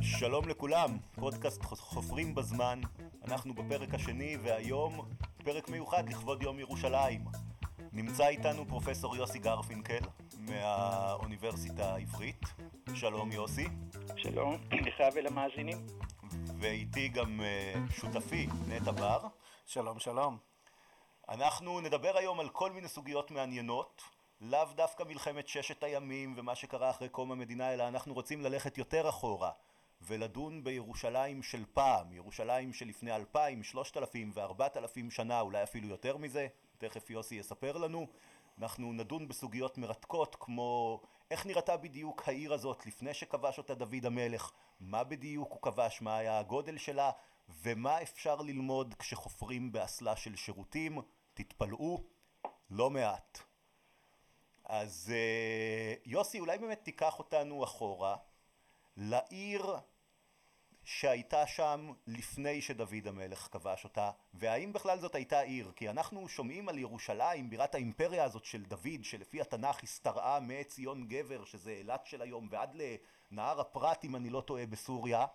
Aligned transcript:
שלום 0.00 0.48
לכולם, 0.48 0.96
פודקאסט 1.14 1.64
חופרים 1.64 2.34
בזמן, 2.34 2.80
אנחנו 3.24 3.54
בפרק 3.54 3.94
השני 3.94 4.36
והיום 4.42 5.00
פרק 5.44 5.68
מיוחד 5.68 6.08
לכבוד 6.08 6.42
יום 6.42 6.58
ירושלים. 6.58 7.24
נמצא 7.92 8.28
איתנו 8.28 8.66
פרופסור 8.68 9.16
יוסי 9.16 9.38
גרפינקל 9.38 10.00
מהאוניברסיטה 10.38 11.94
העברית. 11.94 12.42
שלום 12.94 13.32
יוסי. 13.32 13.66
שלום 14.16 14.56
לך 14.72 15.14
ולמאזינים. 15.14 15.86
ואיתי 16.60 17.08
גם 17.08 17.40
אה, 17.40 17.74
שותפי 17.90 18.46
נטע 18.68 18.90
בר. 18.90 19.26
שלום 19.66 19.98
שלום. 19.98 20.38
אנחנו 21.28 21.80
נדבר 21.80 22.16
היום 22.16 22.40
על 22.40 22.48
כל 22.48 22.72
מיני 22.72 22.88
סוגיות 22.88 23.30
מעניינות, 23.30 24.02
לאו 24.40 24.64
דווקא 24.76 25.02
מלחמת 25.02 25.48
ששת 25.48 25.82
הימים 25.82 26.34
ומה 26.36 26.54
שקרה 26.54 26.90
אחרי 26.90 27.08
קום 27.08 27.32
המדינה, 27.32 27.74
אלא 27.74 27.88
אנחנו 27.88 28.14
רוצים 28.14 28.40
ללכת 28.40 28.78
יותר 28.78 29.08
אחורה 29.08 29.50
ולדון 30.02 30.64
בירושלים 30.64 31.42
של 31.42 31.64
פעם, 31.72 32.12
ירושלים 32.12 32.72
שלפני 32.72 33.16
אלפיים, 33.16 33.62
שלושת 33.62 33.96
אלפים 33.96 34.30
וארבעת 34.34 34.76
אלפים 34.76 35.10
שנה, 35.10 35.40
אולי 35.40 35.62
אפילו 35.62 35.88
יותר 35.88 36.16
מזה, 36.16 36.46
תכף 36.78 37.10
יוסי 37.10 37.34
יספר 37.34 37.76
לנו. 37.76 38.06
אנחנו 38.58 38.92
נדון 38.92 39.28
בסוגיות 39.28 39.78
מרתקות 39.78 40.36
כמו 40.40 41.00
איך 41.30 41.46
נראתה 41.46 41.76
בדיוק 41.76 42.28
העיר 42.28 42.52
הזאת 42.52 42.86
לפני 42.86 43.14
שכבש 43.14 43.58
אותה 43.58 43.74
דוד 43.74 44.06
המלך, 44.06 44.50
מה 44.80 45.04
בדיוק 45.04 45.52
הוא 45.52 45.62
כבש, 45.62 46.02
מה 46.02 46.16
היה 46.16 46.38
הגודל 46.38 46.78
שלה, 46.78 47.10
ומה 47.62 48.02
אפשר 48.02 48.36
ללמוד 48.36 48.94
כשחופרים 48.98 49.72
באסלה 49.72 50.16
של 50.16 50.36
שירותים, 50.36 50.98
תתפלאו, 51.34 52.02
לא 52.70 52.90
מעט. 52.90 53.49
אז 54.72 55.12
אה, 55.14 55.94
יוסי, 56.04 56.40
אולי 56.40 56.58
באמת 56.58 56.80
תיקח 56.84 57.18
אותנו 57.18 57.64
אחורה 57.64 58.16
לעיר 58.96 59.76
שהייתה 60.84 61.46
שם 61.46 61.92
לפני 62.06 62.62
שדוד 62.62 63.06
המלך 63.06 63.48
כבש 63.50 63.84
אותה, 63.84 64.10
והאם 64.34 64.72
בכלל 64.72 64.98
זאת 64.98 65.14
הייתה 65.14 65.40
עיר? 65.40 65.72
כי 65.76 65.90
אנחנו 65.90 66.28
שומעים 66.28 66.68
על 66.68 66.78
ירושלים, 66.78 67.50
בירת 67.50 67.74
האימפריה 67.74 68.24
הזאת 68.24 68.44
של 68.44 68.62
דוד, 68.62 69.02
שלפי 69.02 69.40
התנ"ך 69.40 69.82
השתרעה 69.82 70.40
מציון 70.40 71.08
גבר, 71.08 71.44
שזה 71.44 71.70
אילת 71.70 72.06
של 72.06 72.22
היום, 72.22 72.48
ועד 72.50 72.76
לנהר 73.30 73.60
הפרת, 73.60 74.04
אם 74.04 74.16
אני 74.16 74.30
לא 74.30 74.40
טועה, 74.40 74.66
בסוריה. 74.66 75.26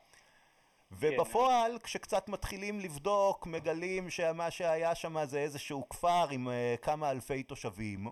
ובפועל, 0.91 1.71
כן. 1.71 1.85
כשקצת 1.85 2.29
מתחילים 2.29 2.79
לבדוק, 2.79 3.47
מגלים 3.47 4.09
שמה 4.09 4.51
שהיה 4.51 4.95
שם 4.95 5.25
זה 5.25 5.39
איזשהו 5.39 5.89
כפר 5.89 6.29
עם 6.29 6.47
uh, 6.47 6.77
כמה 6.81 7.11
אלפי 7.11 7.43
תושבים. 7.43 8.07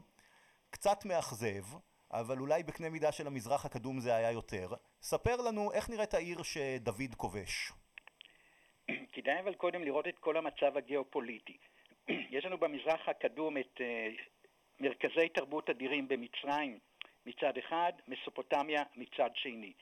קצת 0.74 1.06
מאכזב. 1.06 1.64
אבל 2.12 2.40
אולי 2.40 2.64
בקנה 2.64 2.90
מידה 2.90 3.12
של 3.12 3.28
המזרח 3.28 3.66
הקדום 3.66 4.00
זה 4.00 4.16
היה 4.16 4.32
יותר. 4.32 4.68
ספר 5.02 5.36
לנו 5.36 5.72
איך 5.72 5.90
נראית 5.90 6.14
העיר 6.14 6.44
שדוד 6.44 7.16
כובש. 7.18 7.72
כדאי 9.14 9.40
אבל 9.40 9.54
קודם 9.54 9.84
לראות 9.84 10.08
את 10.08 10.20
כל 10.20 10.38
המצב 10.38 10.78
הגיאופוליטי. 10.78 11.58
יש 12.36 12.46
לנו 12.46 12.58
במזרח 12.58 13.10
הקדום 13.10 13.58
את 13.58 13.78
uh, 13.78 14.22
מרכזי 14.80 15.30
תרבות 15.30 15.70
אדירים 15.70 16.08
במצרים 16.08 16.80
מצד 17.26 17.58
אחד, 17.58 17.92
מסופוטמיה 18.08 18.84
מצד 18.96 19.30
שני. 19.36 19.74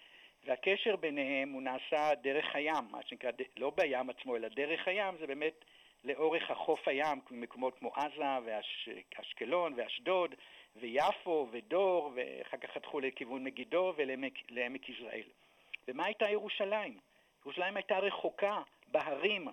והקשר 0.45 0.95
ביניהם 0.95 1.51
הוא 1.51 1.61
נעשה 1.61 2.15
דרך 2.23 2.45
הים, 2.53 2.85
מה 2.91 2.99
שנקרא, 3.05 3.31
לא 3.57 3.69
בים 3.69 4.09
עצמו, 4.09 4.35
אלא 4.35 4.47
דרך 4.47 4.87
הים, 4.87 5.15
זה 5.19 5.27
באמת 5.27 5.65
לאורך 6.03 6.51
החוף 6.51 6.87
הים, 6.87 7.21
מקומות 7.31 7.79
כמו 7.79 7.91
עזה 7.95 8.37
ואשקלון 8.45 9.73
ואשדוד 9.77 10.35
ויפו 10.75 11.47
ודור, 11.51 12.11
ואחר 12.15 12.57
כך 12.57 12.69
חתכו 12.69 12.99
לכיוון 12.99 13.43
מגידו 13.43 13.93
ולעמק 13.97 14.89
יזרעאל. 14.89 15.29
ומה 15.87 16.05
הייתה 16.05 16.29
ירושלים? 16.29 16.99
ירושלים 17.45 17.77
הייתה 17.77 17.97
רחוקה, 17.99 18.61
בהרים, 18.87 19.47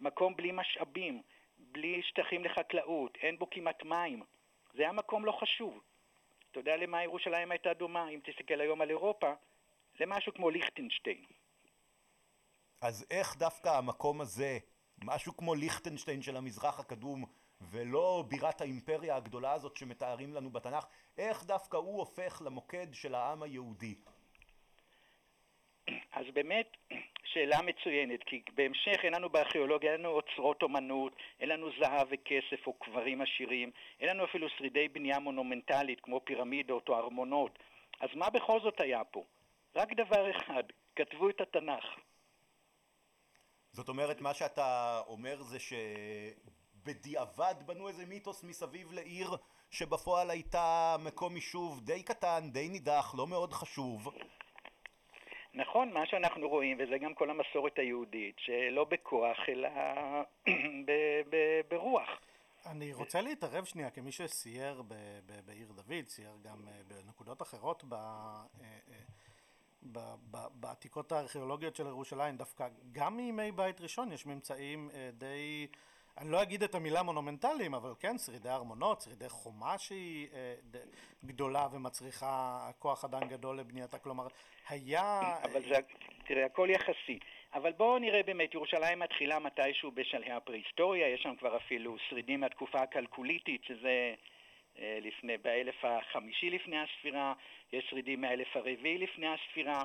מקום 0.00 0.36
בלי 0.36 0.50
משאבים, 0.52 1.22
בלי 1.58 2.02
שטחים 2.02 2.44
לחקלאות, 2.44 3.16
אין 3.16 3.38
בו 3.38 3.50
כמעט 3.50 3.82
מים. 3.82 4.22
זה 4.74 4.82
היה 4.82 4.92
מקום 4.92 5.24
לא 5.24 5.32
חשוב. 5.32 5.80
אתה 6.50 6.60
יודע 6.60 6.76
למה 6.76 7.04
ירושלים 7.04 7.50
הייתה 7.50 7.74
דומה, 7.74 8.08
אם 8.08 8.20
תסתכל 8.24 8.60
היום 8.60 8.80
על 8.80 8.90
אירופה, 8.90 9.32
למשהו 10.00 10.34
כמו 10.34 10.50
ליכטנשטיין. 10.50 11.24
אז 12.80 13.06
איך 13.10 13.36
דווקא 13.36 13.68
המקום 13.68 14.20
הזה 14.20 14.58
משהו 15.04 15.36
כמו 15.36 15.54
ליכטנשטיין 15.54 16.22
של 16.22 16.36
המזרח 16.36 16.80
הקדום 16.80 17.24
ולא 17.60 18.24
בירת 18.28 18.60
האימפריה 18.60 19.16
הגדולה 19.16 19.52
הזאת 19.52 19.76
שמתארים 19.76 20.34
לנו 20.34 20.50
בתנ"ך, 20.50 20.86
איך 21.18 21.44
דווקא 21.44 21.76
הוא 21.76 21.98
הופך 21.98 22.42
למוקד 22.44 22.86
של 22.92 23.14
העם 23.14 23.42
היהודי? 23.42 23.94
אז 26.12 26.24
באמת, 26.34 26.76
שאלה 27.24 27.62
מצוינת, 27.62 28.20
כי 28.26 28.42
בהמשך 28.54 29.04
אין 29.04 29.14
לנו 29.14 29.28
בארכיאולוגיה, 29.28 29.92
אין 29.92 30.00
לנו 30.00 30.08
אוצרות 30.08 30.62
אומנות, 30.62 31.16
אין 31.40 31.48
לנו 31.48 31.70
זהב 31.80 32.08
וכסף 32.10 32.66
או 32.66 32.72
קברים 32.72 33.20
עשירים, 33.20 33.70
אין 34.00 34.08
לנו 34.08 34.24
אפילו 34.24 34.48
שרידי 34.48 34.88
בנייה 34.88 35.18
מונומנטלית 35.18 36.00
כמו 36.00 36.20
פירמידות 36.24 36.88
או 36.88 36.96
ארמונות. 36.96 37.58
אז 38.00 38.08
מה 38.14 38.30
בכל 38.30 38.60
זאת 38.60 38.80
היה 38.80 39.04
פה? 39.04 39.24
רק 39.76 39.92
דבר 39.92 40.30
אחד, 40.30 40.62
כתבו 40.96 41.30
את 41.30 41.40
התנ"ך. 41.40 41.84
זאת 43.74 43.88
אומרת, 43.88 44.20
מה 44.20 44.34
שאתה 44.34 45.00
אומר 45.06 45.42
זה 45.42 45.58
שבדיעבד 46.84 47.54
בנו 47.66 47.88
איזה 47.88 48.06
מיתוס 48.06 48.44
מסביב 48.44 48.92
לעיר 48.92 49.30
שבפועל 49.70 50.30
הייתה 50.30 50.96
מקום 51.04 51.34
יישוב 51.34 51.80
די 51.80 52.02
קטן, 52.02 52.50
די 52.52 52.68
נידח, 52.68 53.14
לא 53.18 53.26
מאוד 53.26 53.52
חשוב. 53.52 54.08
נכון, 55.54 55.92
מה 55.92 56.06
שאנחנו 56.06 56.48
רואים, 56.48 56.76
וזה 56.80 56.98
גם 56.98 57.14
כל 57.14 57.30
המסורת 57.30 57.78
היהודית, 57.78 58.36
שלא 58.38 58.84
בכוח, 58.84 59.36
אלא 59.48 59.68
ברוח. 61.70 62.08
אני 62.66 62.92
רוצה 62.92 63.20
להתערב 63.20 63.64
שנייה, 63.64 63.90
כמי 63.90 64.12
שסייר 64.12 64.82
בעיר 65.46 65.72
דוד, 65.72 66.08
סייר 66.08 66.36
גם 66.42 66.68
אה, 66.68 66.80
בנקודות 66.88 67.42
אחרות 67.42 67.84
ב... 67.88 67.94
אה, 69.96 70.14
אה, 70.34 70.46
בעתיקות 70.54 71.12
הארכיאולוגיות 71.12 71.76
של 71.76 71.86
ירושלים, 71.86 72.36
דווקא 72.36 72.68
גם 72.92 73.16
מימי 73.16 73.52
בית 73.52 73.80
ראשון 73.80 74.12
יש 74.12 74.26
ממצאים 74.26 74.90
אה, 74.94 75.10
די, 75.12 75.66
אני 76.18 76.30
לא 76.30 76.42
אגיד 76.42 76.62
את 76.62 76.74
המילה 76.74 77.02
מונומנטליים, 77.02 77.74
אבל 77.74 77.92
כן, 78.00 78.18
שרידי 78.18 78.48
ארמונות, 78.48 79.00
שרידי 79.00 79.28
חומה 79.28 79.78
שהיא 79.78 80.28
אה, 80.34 80.54
גדולה 81.24 81.68
ומצריכה 81.72 82.70
כוח 82.78 83.04
אדם 83.04 83.28
גדול 83.28 83.58
לבנייתה, 83.58 83.98
כלומר, 83.98 84.26
היה... 84.68 85.20
אבל 85.42 85.62
זה, 85.68 85.74
תראה, 86.26 86.46
הכל 86.46 86.68
יחסי. 86.70 87.18
אבל 87.54 87.72
בואו 87.72 87.98
נראה 87.98 88.22
באמת, 88.22 88.54
ירושלים 88.54 88.98
מתחילה 88.98 89.38
מתישהו 89.38 89.90
בשלהי 89.90 90.32
הפרה-היסטוריה, 90.32 91.08
יש 91.08 91.22
שם 91.22 91.36
כבר 91.38 91.56
אפילו 91.56 91.96
שרידים 92.08 92.40
מהתקופה 92.40 92.78
הכלכוליתית, 92.78 93.64
שזה... 93.64 94.14
אה, 94.78 94.98
לפני, 95.02 95.38
באלף 95.38 95.84
החמישי 95.84 96.50
לפני 96.50 96.76
הספירה, 96.78 97.32
יש 97.72 97.84
שרידים 97.90 98.20
מהאלף 98.20 98.56
הרביעי 98.56 98.98
לפני 98.98 99.26
הספירה, 99.26 99.82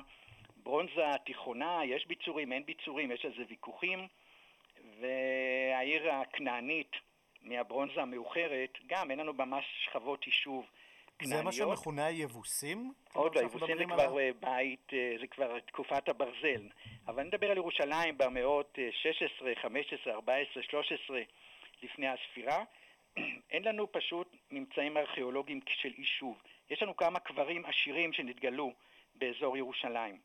ברונזה 0.56 1.08
התיכונה, 1.08 1.80
יש 1.84 2.06
ביצורים, 2.06 2.52
אין 2.52 2.66
ביצורים, 2.66 3.12
יש 3.12 3.24
על 3.24 3.32
זה 3.36 3.42
ויכוחים, 3.48 4.06
והעיר 5.00 6.12
הכנענית 6.12 6.96
מהברונזה 7.42 8.02
המאוחרת, 8.02 8.78
גם 8.86 9.10
אין 9.10 9.18
לנו 9.18 9.32
ממש 9.32 9.64
שכבות 9.84 10.26
יישוב 10.26 10.66
כנעניות. 11.18 11.54
זה 11.54 11.64
מה 11.64 11.76
שמכונה 11.76 12.06
היבוסים? 12.06 12.92
עוד 13.12 13.34
לא, 13.34 13.40
היבוסים 13.40 13.78
זה 13.78 13.84
כבר 13.84 13.94
עליו? 13.94 14.34
בית, 14.40 14.90
אה, 14.92 15.16
זה 15.20 15.26
כבר 15.26 15.60
תקופת 15.60 16.08
הברזל. 16.08 16.68
אבל 17.06 17.20
אני 17.20 17.28
מדבר 17.28 17.50
על 17.50 17.56
ירושלים 17.56 18.18
במאות 18.18 18.78
16, 18.90 19.52
15, 19.62 20.12
14, 20.12 20.62
13 20.62 21.20
לפני 21.82 22.08
הספירה. 22.08 22.64
אין 23.52 23.64
לנו 23.64 23.92
פשוט 23.92 24.36
ממצאים 24.50 24.96
ארכיאולוגיים 24.96 25.60
של 25.68 25.92
יישוב. 25.98 26.42
יש 26.70 26.82
לנו 26.82 26.96
כמה 26.96 27.20
קברים 27.20 27.64
עשירים 27.64 28.12
שנתגלו 28.12 28.72
באזור 29.14 29.56
ירושלים, 29.56 30.18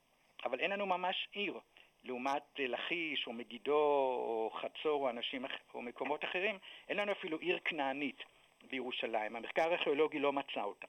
אבל 0.45 0.59
אין 0.59 0.71
לנו 0.71 0.85
ממש 0.85 1.27
עיר. 1.31 1.59
לעומת 2.05 2.43
לכיש 2.59 3.27
או 3.27 3.33
מגידו 3.33 3.73
או 3.73 4.51
חצור 4.53 5.03
או 5.03 5.09
אנשים 5.09 5.45
או 5.73 5.81
מקומות 5.81 6.23
אחרים, 6.23 6.57
אין 6.89 6.97
לנו 6.97 7.11
אפילו 7.11 7.39
עיר 7.39 7.59
כנענית 7.65 8.23
בירושלים. 8.69 9.35
המחקר 9.35 9.61
הארכיאולוגי 9.61 10.19
לא 10.19 10.33
מצא 10.33 10.63
אותה. 10.63 10.87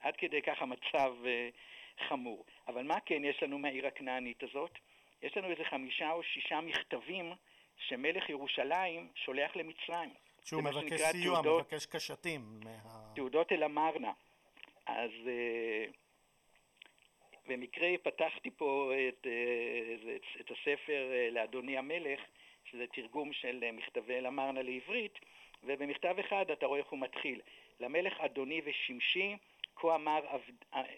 עד 0.00 0.16
כדי 0.16 0.42
כך 0.42 0.62
המצב 0.62 1.14
uh, 1.24 2.06
חמור. 2.08 2.44
אבל 2.68 2.82
מה 2.82 3.00
כן 3.00 3.24
יש 3.24 3.42
לנו 3.42 3.58
מהעיר 3.58 3.86
הכנענית 3.86 4.42
הזאת? 4.42 4.78
יש 5.22 5.36
לנו 5.36 5.50
איזה 5.50 5.64
חמישה 5.64 6.10
או 6.10 6.22
שישה 6.22 6.60
מכתבים 6.60 7.32
שמלך 7.76 8.28
ירושלים 8.28 9.08
שולח 9.14 9.56
למצרים. 9.56 10.14
שהוא 10.44 10.62
מבקש 10.62 11.00
סיוע, 11.00 11.42
תעודות, 11.42 11.72
מבקש 11.72 11.86
קשתים. 11.86 12.40
מה... 12.64 12.70
תעודות 13.14 13.52
אל 13.52 13.62
המרנה. 13.62 14.12
אז 14.86 15.10
uh, 15.10 15.92
במקרה 17.46 17.88
פתחתי 18.02 18.50
פה 18.50 18.92
את, 19.08 19.26
uh, 19.26 20.16
את, 20.16 20.40
את 20.40 20.50
הספר 20.50 21.10
uh, 21.10 21.34
לאדוני 21.34 21.78
המלך, 21.78 22.20
שזה 22.64 22.84
תרגום 22.86 23.32
של 23.32 23.64
מכתבי 23.72 24.14
אל 24.14 24.26
המרנה 24.26 24.62
לעברית, 24.62 25.18
ובמכתב 25.64 26.16
אחד 26.20 26.50
אתה 26.50 26.66
רואה 26.66 26.78
איך 26.78 26.88
הוא 26.88 26.98
מתחיל. 26.98 27.40
למלך 27.80 28.20
אדוני 28.20 28.60
ושמשי, 28.64 29.36
כה 29.76 29.94
אמר 29.94 30.20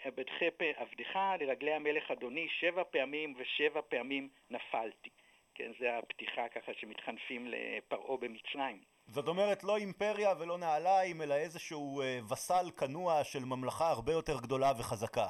עבדך 0.04 0.42
עבדך 0.76 1.18
לרגלי 1.40 1.72
המלך 1.72 2.10
אדוני, 2.10 2.48
שבע 2.48 2.84
פעמים 2.84 3.34
ושבע 3.38 3.80
פעמים 3.88 4.28
נפלתי. 4.50 5.10
כן, 5.54 5.72
זה 5.78 5.98
הפתיחה 5.98 6.48
ככה 6.48 6.74
שמתחנפים 6.74 7.48
לפרעה 7.48 8.16
במצרים. 8.16 8.78
זאת 9.06 9.28
אומרת, 9.28 9.64
לא 9.64 9.76
אימפריה 9.76 10.32
ולא 10.38 10.58
נעליים, 10.58 11.22
אלא 11.22 11.34
איזשהו 11.34 12.00
אה, 12.00 12.18
וסל 12.32 12.70
כנוע 12.78 13.24
של 13.24 13.44
ממלכה 13.44 13.90
הרבה 13.90 14.12
יותר 14.12 14.40
גדולה 14.42 14.72
וחזקה. 14.78 15.26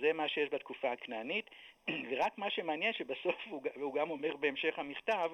זה 0.00 0.12
מה 0.12 0.28
שיש 0.28 0.48
בתקופה 0.52 0.92
הכנענית, 0.92 1.50
ורק 2.10 2.38
מה 2.38 2.50
שמעניין 2.50 2.92
שבסוף, 2.92 3.34
הוא, 3.50 3.62
והוא 3.76 3.94
גם 3.94 4.10
אומר 4.10 4.36
בהמשך 4.36 4.78
המכתב, 4.78 5.30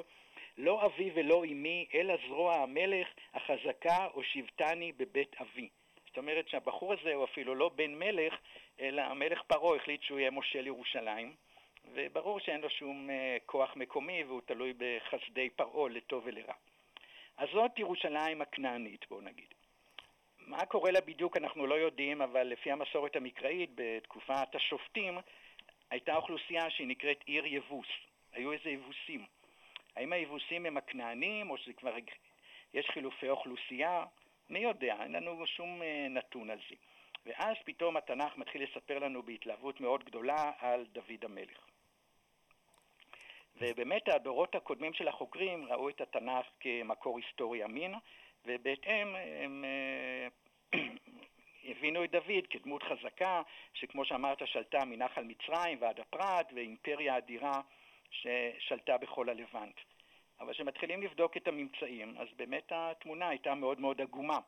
לא 0.59 0.87
אבי 0.87 1.11
ולא 1.15 1.45
אמי, 1.45 1.87
אלא 1.95 2.15
זרוע 2.29 2.55
המלך 2.55 3.09
החזקה 3.35 4.07
או 4.15 4.23
שבטני 4.23 4.93
בבית 4.93 5.35
אבי. 5.41 5.69
זאת 6.07 6.19
אומרת 6.19 6.49
שהבחור 6.49 6.93
הזה 6.93 7.15
הוא 7.15 7.25
אפילו 7.25 7.55
לא 7.55 7.69
בן 7.69 7.95
מלך, 7.95 8.35
אלא 8.81 9.03
המלך 9.03 9.43
פרעה 9.47 9.77
החליט 9.77 10.03
שהוא 10.03 10.19
יהיה 10.19 10.31
מושל 10.31 10.67
ירושלים, 10.67 11.35
וברור 11.95 12.41
שאין 12.41 12.61
לו 12.61 12.71
שום 12.71 13.11
אה, 13.11 13.37
כוח 13.47 13.77
מקומי 13.77 14.25
והוא 14.25 14.41
תלוי 14.41 14.73
בחסדי 14.79 15.51
פרעה 15.51 15.89
לטוב 15.89 16.23
ולרע. 16.27 16.55
אז 17.37 17.49
זאת 17.53 17.79
ירושלים 17.79 18.43
הכנענית, 18.43 19.09
בואו 19.09 19.21
נגיד. 19.21 19.55
מה 20.39 20.67
קורה 20.67 20.91
לה 20.91 21.01
בדיוק 21.01 21.37
אנחנו 21.37 21.67
לא 21.67 21.75
יודעים, 21.75 22.23
אבל 22.23 22.43
לפי 22.43 22.73
המסורת 22.73 23.17
המקראית, 23.17 23.71
בתקופת 23.75 24.55
השופטים, 24.55 25.19
הייתה 25.91 26.17
אוכלוסייה 26.17 26.71
שהיא 26.71 26.87
נקראת 26.87 27.23
עיר 27.27 27.47
יבוס. 27.47 27.87
היו 28.33 28.53
איזה 28.53 28.71
יבוסים. 28.71 29.27
האם 29.97 30.13
היבוסים 30.13 30.67
הם 30.67 30.77
הכנענים, 30.77 31.51
או 31.51 31.59
שזה 31.59 31.73
כבר... 31.73 31.95
יש 32.75 32.87
חילופי 32.87 33.29
אוכלוסייה? 33.29 34.05
מי 34.51 34.59
יודע, 34.59 34.97
אין 35.03 35.13
לנו 35.13 35.47
שום 35.47 35.83
אה, 35.83 36.07
נתון 36.11 36.51
על 36.51 36.59
זה. 36.71 36.75
ואז 37.27 37.57
פתאום 37.65 37.97
התנ"ך 37.97 38.37
מתחיל 38.37 38.63
לספר 38.63 38.99
לנו 38.99 39.23
בהתלהבות 39.23 39.81
מאוד 39.81 40.05
גדולה 40.05 40.53
על 40.59 40.87
דוד 40.93 41.25
המלך. 41.25 41.72
ובאמת 43.61 44.09
הדורות 44.09 44.55
הקודמים 44.55 44.93
של 44.93 45.09
החוקרים 45.09 45.65
ראו 45.65 45.89
את 45.89 46.01
התנ"ך 46.01 46.47
כמקור 46.61 47.19
היסטורי 47.19 47.65
אמין, 47.65 47.95
ובהתאם 48.47 49.15
הם 49.17 49.65
אה, 49.65 50.79
הבינו 51.71 52.05
את 52.05 52.11
דוד 52.11 52.47
כדמות 52.51 52.83
חזקה, 52.83 53.43
שכמו 53.75 54.05
שאמרת 54.05 54.39
שלטה 54.45 54.85
מנחל 54.85 55.25
מצרים 55.25 55.79
ועד 55.81 56.01
הפרת, 56.01 56.47
ואימפריה 56.55 57.19
אדירה 57.19 57.61
ששלטה 58.11 58.99
בכל 58.99 59.29
הלבנט. 59.29 59.77
אבל 60.41 60.53
כשמתחילים 60.53 61.03
לבדוק 61.03 61.37
את 61.37 61.49
הממצאים, 61.49 62.15
אז 62.19 62.29
באמת 62.37 62.73
התמונה 62.75 63.29
הייתה 63.29 63.55
מאוד 63.55 63.81
מאוד 63.81 64.01
עגומה. 64.01 64.39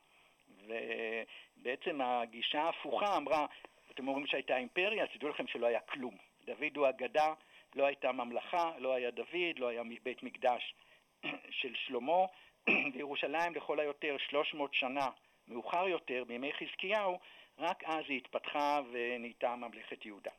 ובעצם 0.67 2.01
הגישה 2.01 2.63
ההפוכה 2.63 3.17
אמרה, 3.17 3.47
אתם 3.91 4.09
אומרים 4.09 4.27
שהייתה 4.27 4.57
אימפריה, 4.57 5.05
אז 5.05 5.09
תדעו 5.15 5.29
לכם 5.29 5.47
שלא 5.47 5.67
היה 5.67 5.81
כלום. 5.81 6.17
דוד 6.45 6.77
הוא 6.77 6.89
אגדה, 6.89 7.35
לא 7.75 7.87
הייתה 7.87 8.13
ממלכה, 8.13 8.71
לא 8.79 8.95
היה 8.95 9.11
דוד, 9.11 9.59
לא 9.59 9.69
היה 9.69 9.83
בית 10.03 10.23
מקדש 10.23 10.75
של 11.61 11.75
שלמה, 11.75 12.25
וירושלים 12.95 13.55
לכל 13.55 13.81
היותר 13.81 14.17
300 14.29 14.75
שנה 14.75 15.09
מאוחר 15.49 15.89
יותר, 15.89 16.25
בימי 16.27 16.51
חזקיהו, 16.53 17.19
רק 17.59 17.85
אז 17.85 18.05
היא 18.09 18.17
התפתחה 18.17 18.81
ונהייתה 18.93 19.57
ממלכת 19.57 20.07
יהודה. 20.07 20.31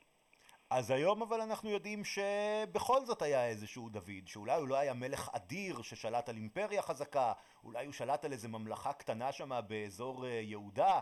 אז 0.69 0.91
היום 0.91 1.21
אבל 1.21 1.41
אנחנו 1.41 1.69
יודעים 1.69 2.03
שבכל 2.03 3.05
זאת 3.05 3.21
היה 3.21 3.47
איזשהו 3.47 3.89
דוד, 3.89 4.27
שאולי 4.27 4.59
הוא 4.59 4.67
לא 4.67 4.75
היה 4.75 4.93
מלך 4.93 5.29
אדיר 5.33 5.81
ששלט 5.81 6.29
על 6.29 6.35
אימפריה 6.35 6.81
חזקה, 6.81 7.33
אולי 7.63 7.85
הוא 7.85 7.93
שלט 7.93 8.25
על 8.25 8.31
איזה 8.31 8.47
ממלכה 8.47 8.93
קטנה 8.93 9.31
שם 9.31 9.59
באזור 9.67 10.25
אה, 10.25 10.31
יהודה, 10.31 10.99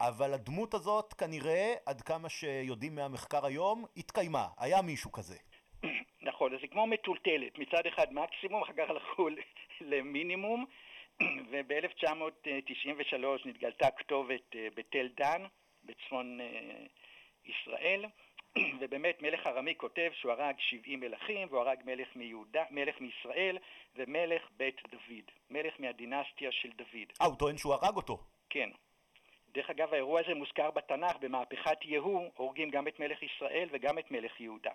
אבל 0.00 0.34
הדמות 0.34 0.74
הזאת 0.74 1.14
כנראה, 1.14 1.74
עד 1.86 2.00
כמה 2.00 2.28
שיודעים 2.28 2.94
מהמחקר 2.94 3.46
היום, 3.46 3.84
התקיימה, 3.96 4.48
היה 4.58 4.82
מישהו 4.82 5.12
כזה. 5.12 5.36
נכון, 6.46 6.54
אז 6.54 6.60
זה 6.60 6.66
כמו 6.66 6.86
מטולטלת, 6.86 7.58
מצד 7.58 7.86
אחד 7.86 8.12
מקסימום, 8.12 8.62
אחר 8.62 8.72
כך 8.72 8.90
הלכו 8.90 9.28
למינימום, 9.90 10.64
וב-1993 11.50 13.24
נתגלתה 13.44 13.90
כתובת 13.90 14.56
אה, 14.56 14.68
בתל 14.76 15.08
דן, 15.16 15.42
בצפון 15.84 16.40
אה, 16.40 16.46
ישראל, 17.44 18.04
ובאמת 18.80 19.22
מלך 19.22 19.46
ארמי 19.46 19.74
כותב 19.76 20.10
שהוא 20.14 20.32
הרג 20.32 20.54
70 20.58 21.00
מלכים, 21.00 21.48
והוא 21.50 21.60
הרג 21.60 21.78
מלך, 21.84 22.08
מיהודה, 22.16 22.64
מלך 22.70 23.00
מישראל 23.00 23.58
ומלך 23.96 24.42
בית 24.56 24.80
דוד, 24.90 25.24
מלך 25.50 25.74
מהדינסטיה 25.78 26.52
של 26.52 26.70
דוד. 26.70 27.12
אה, 27.20 27.26
הוא 27.26 27.36
טוען 27.36 27.56
שהוא 27.56 27.74
הרג 27.74 27.96
אותו. 27.96 28.18
כן. 28.50 28.70
דרך 29.48 29.70
אגב, 29.70 29.92
האירוע 29.92 30.20
הזה 30.20 30.34
מוזכר 30.34 30.70
בתנ"ך, 30.70 31.16
במהפכת 31.20 31.84
יהוא, 31.84 32.30
הורגים 32.36 32.70
גם 32.70 32.88
את 32.88 33.00
מלך 33.00 33.22
ישראל 33.22 33.68
וגם 33.72 33.98
את 33.98 34.10
מלך 34.10 34.40
יהודה. 34.40 34.72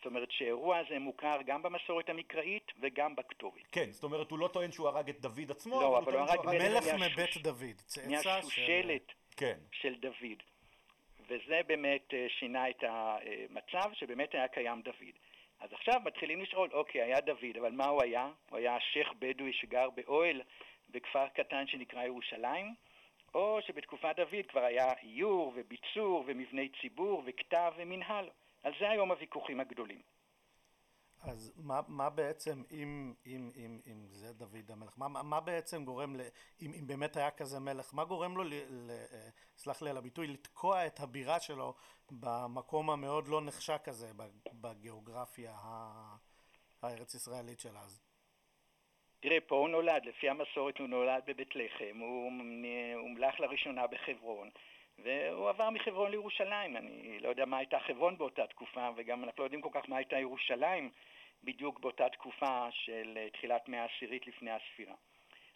זאת 0.00 0.06
אומרת 0.06 0.30
שהאירוע 0.30 0.78
הזה 0.78 0.98
מוכר 0.98 1.38
גם 1.46 1.62
במסורת 1.62 2.08
המקראית 2.08 2.72
וגם 2.80 3.16
בכתובת. 3.16 3.62
כן, 3.72 3.90
זאת 3.90 4.04
אומרת 4.04 4.30
הוא 4.30 4.38
לא 4.38 4.48
טוען 4.48 4.72
שהוא 4.72 4.88
הרג 4.88 5.08
את 5.08 5.20
דוד 5.20 5.50
עצמו, 5.50 5.80
לא, 5.80 5.98
אבל 5.98 6.12
הוא 6.12 6.20
הרג 6.20 6.46
מלך 6.46 6.84
מבית 6.94 7.36
דוד, 7.36 7.82
מהשושלת 8.10 9.08
של... 9.08 9.36
כן. 9.36 9.58
של 9.72 9.94
דוד. 9.94 10.42
וזה 11.28 11.60
באמת 11.66 12.14
אה, 12.14 12.26
שינה 12.28 12.70
את 12.70 12.84
המצב 12.88 13.90
שבאמת 13.92 14.34
היה 14.34 14.48
קיים 14.48 14.82
דוד. 14.82 15.14
אז 15.60 15.72
עכשיו 15.72 16.00
מתחילים 16.04 16.40
לשאול, 16.40 16.68
אוקיי, 16.72 17.02
היה 17.02 17.20
דוד, 17.20 17.56
אבל 17.60 17.72
מה 17.72 17.86
הוא 17.86 18.02
היה? 18.02 18.30
הוא 18.50 18.58
היה 18.58 18.76
שייח' 18.92 19.12
בדואי 19.18 19.52
שגר 19.52 19.90
באוהל 19.90 20.42
בכפר 20.90 21.28
קטן 21.28 21.66
שנקרא 21.66 22.04
ירושלים, 22.04 22.74
או 23.34 23.58
שבתקופת 23.66 24.16
דוד 24.16 24.46
כבר 24.48 24.64
היה 24.64 24.86
איור 25.02 25.52
וביצור 25.56 26.24
ומבני 26.26 26.68
ציבור 26.80 27.22
וכתב 27.26 27.72
ומנהל. 27.76 28.28
על 28.62 28.72
זה 28.80 28.90
היום 28.90 29.10
הוויכוחים 29.10 29.60
הגדולים. 29.60 30.02
אז 31.22 31.52
מה, 31.56 31.80
מה 31.88 32.10
בעצם, 32.10 32.62
אם, 32.70 33.14
אם, 33.26 33.50
אם, 33.56 33.80
אם 33.86 34.06
זה 34.06 34.32
דוד 34.32 34.70
המלך, 34.70 34.94
מה, 34.96 35.08
מה 35.08 35.40
בעצם 35.40 35.84
גורם, 35.84 36.16
ל, 36.16 36.20
אם, 36.62 36.72
אם 36.78 36.86
באמת 36.86 37.16
היה 37.16 37.30
כזה 37.30 37.60
מלך, 37.60 37.94
מה 37.94 38.04
גורם 38.04 38.36
לו, 38.36 38.44
ל, 38.44 38.54
ל, 38.54 38.90
סלח 39.56 39.82
לי 39.82 39.90
על 39.90 39.96
הביטוי, 39.96 40.26
לתקוע 40.26 40.86
את 40.86 41.00
הבירה 41.00 41.40
שלו 41.40 41.74
במקום 42.10 42.90
המאוד 42.90 43.28
לא 43.28 43.40
נחשק 43.40 43.88
הזה 43.88 44.06
בגיאוגרפיה 44.52 45.52
הארץ 46.82 47.14
ישראלית 47.14 47.60
של 47.60 47.76
אז? 47.76 48.02
תראה, 49.20 49.40
פה 49.40 49.56
הוא 49.56 49.68
נולד, 49.68 50.04
לפי 50.04 50.28
המסורת 50.28 50.78
הוא 50.78 50.88
נולד 50.88 51.22
בבית 51.26 51.56
לחם, 51.56 51.98
הוא 51.98 52.32
הומלך 52.94 53.40
לראשונה 53.40 53.86
בחברון. 53.86 54.50
והוא 55.02 55.48
עבר 55.48 55.70
מחברון 55.70 56.10
לירושלים. 56.10 56.76
אני 56.76 57.18
לא 57.20 57.28
יודע 57.28 57.44
מה 57.44 57.58
הייתה 57.58 57.80
חברון 57.80 58.18
באותה 58.18 58.46
תקופה, 58.46 58.88
וגם 58.96 59.24
אנחנו 59.24 59.42
לא 59.42 59.46
יודעים 59.46 59.62
כל 59.62 59.68
כך 59.72 59.88
מה 59.88 59.96
הייתה 59.96 60.18
ירושלים 60.18 60.90
בדיוק 61.44 61.80
באותה 61.80 62.08
תקופה 62.08 62.68
של 62.70 63.12
אה, 63.16 63.30
תחילת 63.30 63.68
מאה 63.68 63.84
עשירית 63.84 64.26
לפני 64.26 64.50
הספירה. 64.50 64.94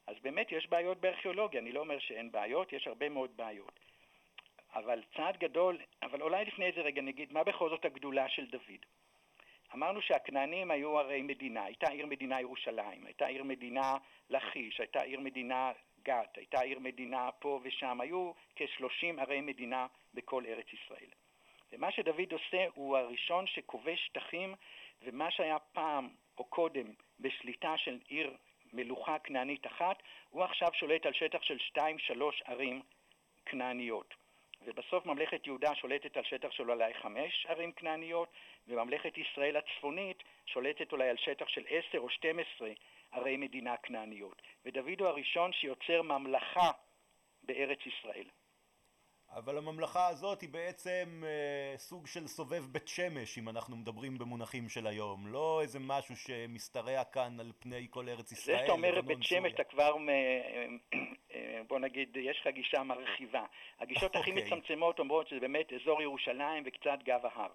אז 0.07 0.17
באמת 0.23 0.53
יש 0.53 0.67
בעיות 0.67 1.01
בארכיאולוגיה, 1.01 1.61
אני 1.61 1.73
לא 1.73 1.81
אומר 1.81 1.99
שאין 1.99 2.33
בעיות, 2.33 2.73
יש 2.73 2.87
הרבה 2.87 3.09
מאוד 3.09 3.37
בעיות. 3.37 3.81
אבל 4.75 5.03
צעד 5.17 5.37
גדול, 5.37 5.79
אבל 6.03 6.23
אולי 6.23 6.45
לפני 6.45 6.67
איזה 6.67 6.81
רגע 6.81 7.03
נגיד, 7.03 7.33
מה 7.33 7.45
בכל 7.45 7.71
זאת 7.71 7.85
הגדולה 7.85 8.29
של 8.29 8.47
דוד? 8.47 8.87
אמרנו 9.75 10.03
שהכנענים 10.03 10.71
היו 10.71 10.99
הרי 10.99 11.23
מדינה, 11.23 11.65
הייתה 11.65 11.91
עיר 11.91 12.07
מדינה 12.07 12.41
ירושלים, 12.41 13.07
הייתה 13.07 13.27
עיר 13.27 13.45
מדינה 13.45 13.95
לכיש, 14.31 14.81
הייתה 14.81 15.01
עיר 15.01 15.21
מדינה 15.21 15.73
גת, 16.05 16.37
הייתה 16.37 16.61
עיר 16.61 16.79
מדינה 16.79 17.31
פה 17.39 17.61
ושם, 17.63 18.01
היו 18.01 18.33
כ-30 18.57 19.21
ערי 19.21 19.41
מדינה 19.41 19.87
בכל 20.15 20.47
ארץ 20.47 20.67
ישראל. 20.73 21.11
ומה 21.73 21.93
שדוד 21.93 22.33
עושה 22.33 22.67
הוא 22.75 22.97
הראשון 22.97 23.47
שכובש 23.47 24.07
שטחים, 24.07 24.55
ומה 25.03 25.31
שהיה 25.31 25.59
פעם 25.59 26.09
או 26.39 26.45
קודם 26.45 26.87
בשליטה 27.21 27.75
של 27.77 27.99
עיר 28.09 28.37
מלוכה 28.73 29.19
כנענית 29.19 29.67
אחת, 29.67 30.03
הוא 30.31 30.43
עכשיו 30.43 30.69
שולט 30.75 31.07
על 31.07 31.13
שטח 31.13 31.43
של 31.43 31.59
שתיים, 31.59 31.99
שלוש 31.99 32.43
ערים 32.47 32.83
כנעניות. 33.47 34.15
ובסוף 34.67 35.07
ממלכת 35.07 35.47
יהודה 35.47 35.75
שולטת 35.75 36.17
על 36.17 36.25
שטח 36.25 36.51
של 36.51 36.71
אולי 36.71 36.95
חמש 36.95 37.47
ערים 37.49 37.73
כנעניות, 37.73 38.29
וממלכת 38.69 39.19
ישראל 39.19 39.57
הצפונית 39.57 40.23
שולטת 40.47 40.93
אולי 40.93 41.09
על 41.09 41.17
שטח 41.17 41.49
של 41.49 41.65
עשר 41.69 41.99
או 41.99 42.11
שתים 42.11 42.39
עשרה 42.39 42.71
ערי 43.15 43.37
מדינה 43.37 43.77
כנעניות. 43.83 44.43
ודוד 44.65 45.01
הוא 45.01 45.09
הראשון 45.09 45.53
שיוצר 45.53 46.03
ממלכה 46.03 46.71
בארץ 47.43 47.79
ישראל. 47.87 48.27
אבל 49.37 49.59
הממלכה 49.59 50.09
הזאת 50.09 50.41
היא 50.41 50.49
בעצם 50.49 51.23
אה, 51.27 51.79
סוג 51.79 52.07
של 52.07 52.27
סובב 52.27 52.65
בית 52.73 52.89
שמש, 52.89 53.39
אם 53.39 53.49
אנחנו 53.49 53.77
מדברים 53.77 54.19
במונחים 54.19 54.69
של 54.69 54.87
היום. 54.87 55.27
לא 55.27 55.61
איזה 55.63 55.79
משהו 55.79 56.17
שמשתרע 56.17 57.05
כאן 57.05 57.41
על 57.41 57.53
פני 57.59 57.87
כל 57.91 58.09
ארץ 58.09 58.33
ישראל. 58.33 58.57
זה 58.57 58.63
שאתה 58.63 58.73
אומר 58.73 59.01
בית 59.01 59.23
שמש, 59.23 59.53
אתה 59.53 59.65
כבר, 59.65 59.97
אה, 60.09 60.67
אה, 61.35 61.61
בוא 61.69 61.79
נגיד, 61.79 62.17
יש 62.17 62.41
לך 62.41 62.47
גישה 62.47 62.83
מרחיבה. 62.83 63.45
הגישות 63.79 64.17
הכי 64.17 64.31
אוקיי. 64.31 64.45
מצמצמות 64.45 64.99
אומרות 64.99 65.29
שזה 65.29 65.41
באמת 65.41 65.73
אזור 65.73 66.03
ירושלים 66.03 66.63
וקצת 66.67 66.99
גב 67.05 67.27
ההר. 67.27 67.51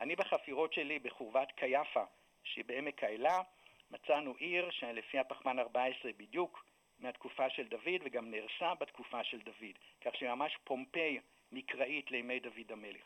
אני 0.00 0.16
בחפירות 0.16 0.72
שלי 0.72 0.98
בחורבת 0.98 1.52
קייפה, 1.52 2.04
שהיא 2.44 2.64
בעמק 2.66 3.04
האלה, 3.04 3.40
מצאנו 3.90 4.34
עיר 4.38 4.70
שלפי 4.70 5.18
הפחמן 5.18 5.58
14 5.58 6.10
בדיוק 6.16 6.64
מהתקופה 6.98 7.50
של 7.50 7.68
דוד 7.68 8.00
וגם 8.04 8.30
נהרסה 8.30 8.74
בתקופה 8.80 9.24
של 9.24 9.38
דוד, 9.38 9.78
כך 10.00 10.10
שממש 10.14 10.56
פומפיי 10.64 11.20
מקראית 11.52 12.10
לימי 12.10 12.40
דוד 12.40 12.72
המלך. 12.72 13.02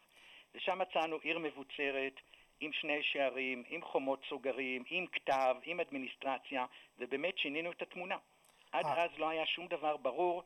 ושם 0.54 0.78
מצאנו 0.78 1.16
עיר 1.16 1.38
מבוצרת, 1.38 2.14
עם 2.60 2.72
שני 2.72 3.02
שערים, 3.02 3.62
עם 3.68 3.82
חומות 3.82 4.22
סוגרים, 4.28 4.84
עם 4.90 5.06
כתב, 5.06 5.56
עם 5.62 5.80
אדמיניסטרציה, 5.80 6.66
ובאמת 6.98 7.38
שינינו 7.38 7.72
את 7.72 7.82
התמונה. 7.82 8.16
עד 8.72 8.84
אה. 8.84 9.04
אז 9.04 9.10
לא 9.18 9.28
היה 9.28 9.46
שום 9.46 9.66
דבר 9.66 9.96
ברור 9.96 10.42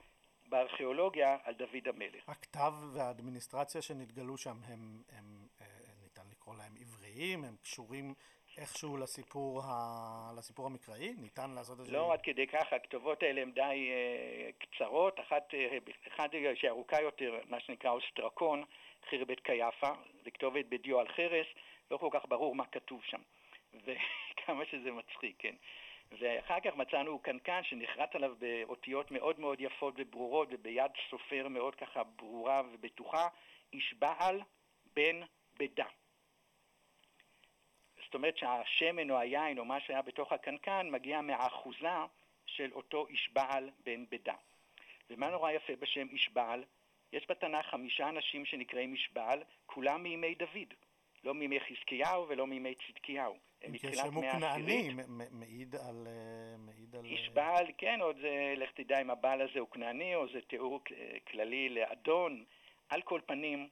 בארכיאולוגיה 0.49 1.37
על 1.45 1.55
דוד 1.55 1.89
המלך. 1.89 2.29
הכתב 2.29 2.73
והאדמיניסטרציה 2.93 3.83
שנתגלו 3.83 4.37
שם 4.37 4.57
הם, 4.69 5.03
הם 5.13 5.49
אה, 5.61 5.67
ניתן 6.03 6.23
לקרוא 6.31 6.57
להם 6.57 6.75
עבריים, 6.81 7.45
הם 7.45 7.57
קשורים 7.63 8.15
איכשהו 8.59 8.97
לסיפור, 8.97 9.63
ה... 9.65 10.33
לסיפור 10.39 10.67
המקראי? 10.67 11.15
ניתן 11.19 11.51
לעשות 11.51 11.81
את 11.81 11.85
זה? 11.85 11.93
לא 11.93 12.13
עד 12.13 12.21
כדי 12.23 12.47
כך, 12.47 12.73
הכתובות 12.73 13.23
האלה 13.23 13.43
הן 13.43 13.53
די 13.53 13.91
אה, 13.91 14.51
קצרות, 14.59 15.21
אחת, 15.21 15.55
אה, 15.55 15.79
אחת 16.09 16.31
שארוכה 16.55 17.03
יותר, 17.03 17.39
מה 17.49 17.61
שנקרא 17.61 17.91
אוסטרקון, 17.91 18.65
חירבת 19.11 19.41
קייפה, 19.41 19.91
זה 20.25 20.31
כתובת 20.31 20.65
בדיו 20.69 21.01
על 21.01 21.09
חרס, 21.09 21.47
לא 21.91 21.97
כל 21.97 22.09
כך 22.13 22.23
ברור 22.29 22.55
מה 22.55 22.67
כתוב 22.67 23.01
שם, 23.05 23.21
וכמה 23.85 24.65
שזה 24.71 24.93
מצחיק, 24.93 25.37
כן. 25.39 25.55
ואחר 26.19 26.61
כך 26.61 26.77
מצאנו 26.77 27.19
קנקן 27.19 27.61
שנחרט 27.65 28.15
עליו 28.15 28.35
באותיות 28.39 29.11
מאוד 29.11 29.41
מאוד 29.41 29.61
יפות 29.61 29.95
וברורות 29.99 30.49
וביד 30.51 30.91
סופר 31.11 31.49
מאוד 31.49 31.75
ככה 31.75 32.05
ברורה 32.05 32.63
ובטוחה, 32.73 33.29
איש 33.73 33.95
בעל 33.99 34.41
בן 34.97 35.21
בדה. 35.59 35.87
אומרת 38.17 38.37
שהשמן 38.39 39.11
או 39.11 39.19
היין 39.19 39.59
או 39.59 39.65
מה 39.65 39.81
שהיה 39.81 40.03
בתוך 40.03 40.33
הקנקן 40.33 40.89
מגיע 40.91 41.21
מהאחוזה 41.21 41.97
של 42.47 42.73
אותו 42.73 43.07
איש 43.07 43.31
בעל 43.33 43.71
בן 43.85 44.05
בדה. 44.11 44.35
ומה 45.11 45.31
נורא 45.31 45.51
יפה 45.51 45.77
בשם 45.77 46.09
איש 46.09 46.31
בעל? 46.33 46.65
יש 47.13 47.27
בתנ"ך 47.31 47.67
חמישה 47.67 48.09
אנשים 48.09 48.45
שנקראים 48.45 48.93
איש 48.93 49.11
בעל, 49.13 49.43
כולם 49.67 50.03
מימי 50.03 50.35
דוד. 50.35 50.75
לא 51.25 51.35
מימי 51.35 51.61
חזקיהו 51.61 52.29
ולא 52.29 52.47
מימי 52.47 52.75
צדקיהו. 52.75 53.37
הם 53.63 53.73
מתחילת 53.73 54.13
מאה 54.13 54.53
עשירית. 54.53 54.97
מעיד 55.31 55.75
על... 55.75 56.07
אה, 56.07 56.57
מעיד 56.59 56.97
על... 56.97 57.05
איש 57.05 57.29
בעל, 57.29 57.67
כן, 57.79 58.01
עוד 58.01 58.17
זה, 58.21 58.55
לך 58.57 58.71
תדע 58.71 59.01
אם 59.01 59.11
הבעל 59.11 59.41
הזה 59.41 59.61
הוא 59.61 59.69
כנעני 59.71 60.15
או 60.15 60.29
זה 60.33 60.41
תיאור 60.41 60.81
כללי 61.29 61.69
לאדון. 61.69 62.45
על 62.89 63.03
כל 63.03 63.21
פנים, 63.27 63.69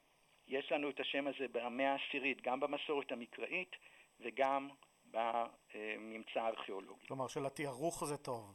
יש 0.48 0.72
לנו 0.72 0.90
את 0.90 1.00
השם 1.00 1.26
הזה 1.26 1.48
במאה 1.52 1.92
העשירית, 1.92 2.42
גם 2.42 2.60
במסורת 2.60 3.12
המקראית 3.12 3.76
וגם 4.20 4.68
בממצא 5.10 6.40
הארכיאולוגי. 6.40 7.06
כלומר, 7.06 7.28
שלתיארוך 7.28 8.04
זה 8.04 8.16
טוב. 8.16 8.54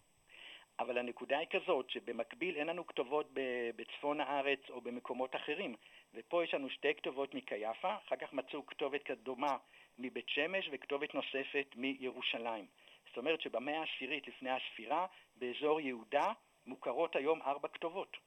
אבל 0.79 0.97
הנקודה 0.97 1.37
היא 1.37 1.47
כזאת, 1.49 1.89
שבמקביל 1.89 2.55
אין 2.55 2.67
לנו 2.67 2.87
כתובות 2.87 3.29
בצפון 3.75 4.21
הארץ 4.21 4.59
או 4.69 4.81
במקומות 4.81 5.35
אחרים. 5.35 5.75
ופה 6.13 6.43
יש 6.43 6.53
לנו 6.53 6.69
שתי 6.69 6.95
כתובות 6.95 7.33
מקייפה, 7.33 7.95
אחר 8.07 8.15
כך 8.15 8.33
מצאו 8.33 8.65
כתובת 8.65 9.03
כדומה 9.03 9.57
מבית 9.97 10.29
שמש 10.29 10.69
וכתובת 10.71 11.13
נוספת 11.13 11.67
מירושלים. 11.75 12.65
זאת 13.07 13.17
אומרת 13.17 13.41
שבמאה 13.41 13.79
העשירית 13.79 14.27
לפני 14.27 14.49
הספירה, 14.49 15.07
באזור 15.35 15.81
יהודה, 15.81 16.33
מוכרות 16.65 17.15
היום 17.15 17.41
ארבע 17.41 17.67
כתובות. 17.67 18.17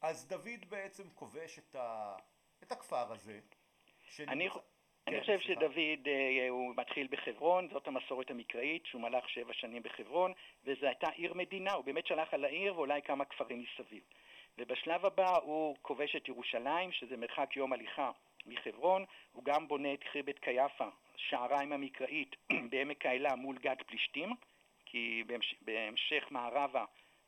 אז 0.00 0.28
דוד 0.28 0.64
בעצם 0.68 1.10
כובש 1.14 1.58
את, 1.58 1.74
ה... 1.74 2.16
את 2.62 2.72
הכפר 2.72 3.12
הזה. 3.12 3.40
שנמצא... 4.08 4.32
אני, 4.32 4.48
אני 5.06 5.16
כן, 5.16 5.20
חושב 5.20 5.40
שדוד 5.40 6.08
אה, 6.08 6.48
הוא 6.48 6.74
מתחיל 6.76 7.06
בחברון, 7.10 7.68
זאת 7.72 7.88
המסורת 7.88 8.30
המקראית, 8.30 8.86
שהוא 8.86 9.02
מלך 9.02 9.28
שבע 9.28 9.52
שנים 9.52 9.82
בחברון, 9.82 10.32
וזו 10.64 10.86
הייתה 10.86 11.08
עיר 11.10 11.34
מדינה, 11.34 11.72
הוא 11.72 11.84
באמת 11.84 12.06
שלח 12.06 12.34
על 12.34 12.44
העיר 12.44 12.76
ואולי 12.76 13.02
כמה 13.02 13.24
כפרים 13.24 13.64
מסביב. 13.64 14.02
ובשלב 14.58 15.06
הבא 15.06 15.36
הוא 15.36 15.76
כובש 15.82 16.16
את 16.16 16.28
ירושלים, 16.28 16.92
שזה 16.92 17.16
מרחק 17.16 17.56
יום 17.56 17.72
הליכה 17.72 18.10
מחברון, 18.46 19.04
הוא 19.32 19.44
גם 19.44 19.68
בונה 19.68 19.94
את 19.94 20.04
חירבת 20.12 20.38
קייפה, 20.38 20.88
שעריים 21.16 21.72
המקראית, 21.72 22.36
בעמק 22.70 23.06
האלה 23.06 23.36
מול 23.36 23.58
גת 23.58 23.82
פלישתים, 23.86 24.34
כי 24.86 25.24
בהמש, 25.26 25.54
בהמשך 25.60 26.26
מערבה 26.30 26.84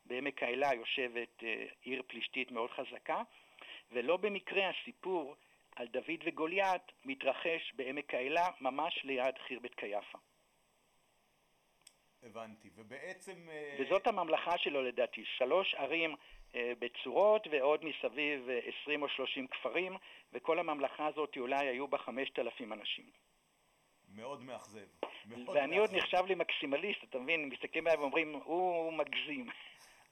בעמק 0.06 0.42
האלה 0.42 0.74
יושבת 0.74 1.44
אה, 1.44 1.66
עיר 1.82 2.02
פלישתית 2.06 2.50
מאוד 2.50 2.70
חזקה, 2.70 3.22
ולא 3.92 4.16
במקרה 4.16 4.70
הסיפור 4.70 5.36
על 5.76 5.86
דוד 5.86 6.20
וגוליית 6.26 6.82
מתרחש 7.04 7.72
בעמק 7.76 8.14
האלה, 8.14 8.48
ממש 8.60 9.04
ליד 9.04 9.38
חירבת 9.46 9.74
קייפה. 9.74 10.18
הבנתי, 12.22 12.70
ובעצם... 12.74 13.48
אה, 13.50 13.76
וזאת 13.80 14.06
הממלכה 14.06 14.58
שלו 14.58 14.82
לדעתי, 14.82 15.24
שלוש 15.24 15.74
ערים 15.74 16.14
אה, 16.54 16.72
בצורות 16.78 17.46
ועוד 17.50 17.84
מסביב 17.84 18.48
20 18.82 19.02
או 19.02 19.08
30 19.08 19.46
כפרים, 19.46 19.96
וכל 20.32 20.58
הממלכה 20.58 21.06
הזאת 21.06 21.36
אולי 21.36 21.66
היו 21.68 21.88
בה 21.88 21.98
5,000 21.98 22.72
אנשים. 22.72 23.10
מאוד 24.08 24.42
מאכזב. 24.42 24.86
ואני 25.54 25.78
עוד 25.78 25.90
נחשב 25.94 26.24
לי 26.26 26.34
מקסימליסט, 26.34 27.04
אתה 27.04 27.18
מבין? 27.18 27.48
מסתכלים 27.48 27.86
עליי 27.86 27.98
ואומרים, 27.98 28.32
הוא 28.44 28.92
מגזים. 28.92 29.46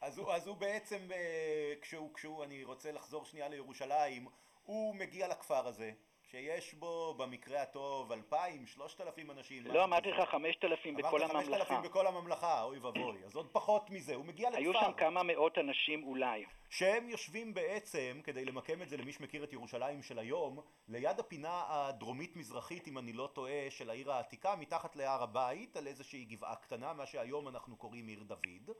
אז 0.00 0.18
הוא, 0.18 0.32
אז 0.32 0.46
הוא 0.46 0.56
בעצם, 0.56 1.12
אה, 1.12 1.72
כשהוא, 1.80 2.14
כשהוא, 2.14 2.44
אני 2.44 2.64
רוצה 2.64 2.92
לחזור 2.92 3.24
שנייה 3.24 3.48
לירושלים, 3.48 4.28
הוא 4.64 4.94
מגיע 4.94 5.28
לכפר 5.28 5.66
הזה, 5.66 5.92
שיש 6.30 6.74
בו 6.74 7.14
במקרה 7.14 7.62
הטוב 7.62 8.12
אלפיים, 8.12 8.66
שלושת 8.66 9.00
אלפים 9.00 9.30
אנשים. 9.30 9.66
לא, 9.66 9.84
אמרתי 9.84 10.10
לך 10.10 10.30
חמשת 10.30 10.64
אלפים 10.64 10.96
בכל 10.96 11.22
הממלכה. 11.22 11.32
אמרת 11.32 11.46
חמשת 11.46 11.60
אלפים 11.60 11.82
בכל 11.82 12.06
הממלכה, 12.06 12.62
אוי 12.62 12.78
ואבוי. 12.78 13.24
אז 13.24 13.36
עוד 13.36 13.48
פחות 13.52 13.90
מזה, 13.90 14.14
הוא 14.14 14.24
מגיע 14.24 14.50
לכפר. 14.50 14.60
היו 14.62 14.72
שם 14.72 14.92
כמה 14.96 15.22
מאות 15.22 15.58
אנשים 15.58 16.04
אולי. 16.04 16.44
שהם 16.70 17.08
יושבים 17.08 17.54
בעצם, 17.54 18.20
כדי 18.24 18.44
למקם 18.44 18.82
את 18.82 18.88
זה 18.88 18.96
למי 18.96 19.12
שמכיר 19.12 19.44
את 19.44 19.52
ירושלים 19.52 20.02
של 20.02 20.18
היום, 20.18 20.60
ליד 20.88 21.20
הפינה 21.20 21.62
הדרומית-מזרחית, 21.68 22.88
אם 22.88 22.98
אני 22.98 23.12
לא 23.12 23.30
טועה, 23.32 23.70
של 23.70 23.90
העיר 23.90 24.12
העתיקה, 24.12 24.56
מתחת 24.56 24.96
להר 24.96 25.22
הבית, 25.22 25.76
על 25.76 25.86
איזושהי 25.86 26.24
גבעה 26.24 26.56
קטנה, 26.56 26.92
מה 26.92 27.06
שהיום 27.06 27.48
אנחנו 27.48 27.76
קוראים 27.76 28.06
עיר 28.06 28.22
דוד. 28.22 28.70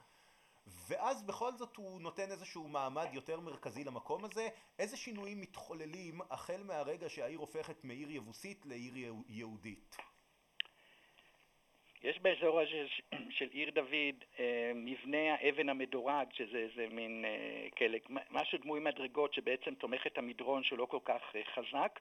ואז 0.67 1.23
בכל 1.23 1.53
זאת 1.53 1.77
הוא 1.77 2.01
נותן 2.01 2.31
איזשהו 2.31 2.69
מעמד 2.69 3.07
יותר 3.13 3.41
מרכזי 3.41 3.85
למקום 3.85 4.25
הזה. 4.25 4.49
איזה 4.79 4.97
שינויים 4.97 5.41
מתחוללים 5.41 6.21
החל 6.31 6.63
מהרגע 6.63 7.09
שהעיר 7.09 7.39
הופכת 7.39 7.85
מעיר 7.85 8.11
יבוסית 8.11 8.67
לעיר 8.67 8.95
יהודית? 9.29 9.97
יש 12.05 12.19
באזור 12.19 12.61
הזה 12.61 12.87
של 13.31 13.49
עיר 13.51 13.71
דוד 13.71 14.25
אה, 14.39 14.73
מבנה 14.75 15.35
האבן 15.35 15.69
המדורג, 15.69 16.27
שזה 16.33 16.59
איזה 16.59 16.87
מין 16.91 17.25
אה, 17.25 17.69
כאלה, 17.77 17.99
משהו 18.31 18.59
דמוי 18.59 18.81
מדרגות 18.81 19.35
שבעצם 19.35 19.75
תומך 19.75 20.07
את 20.07 20.19
המדרון 20.19 20.65
שהוא 20.65 20.79
לא 20.79 20.87
כל 20.87 20.99
כך 21.05 21.23
אה, 21.35 21.43
חזק, 21.55 22.01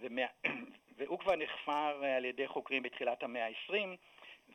והוא 0.96 1.18
כבר 1.18 1.36
נחפר 1.36 2.04
על 2.16 2.24
ידי 2.24 2.48
חוקרים 2.48 2.82
בתחילת 2.82 3.22
המאה 3.22 3.46
ה-20, 3.46 3.96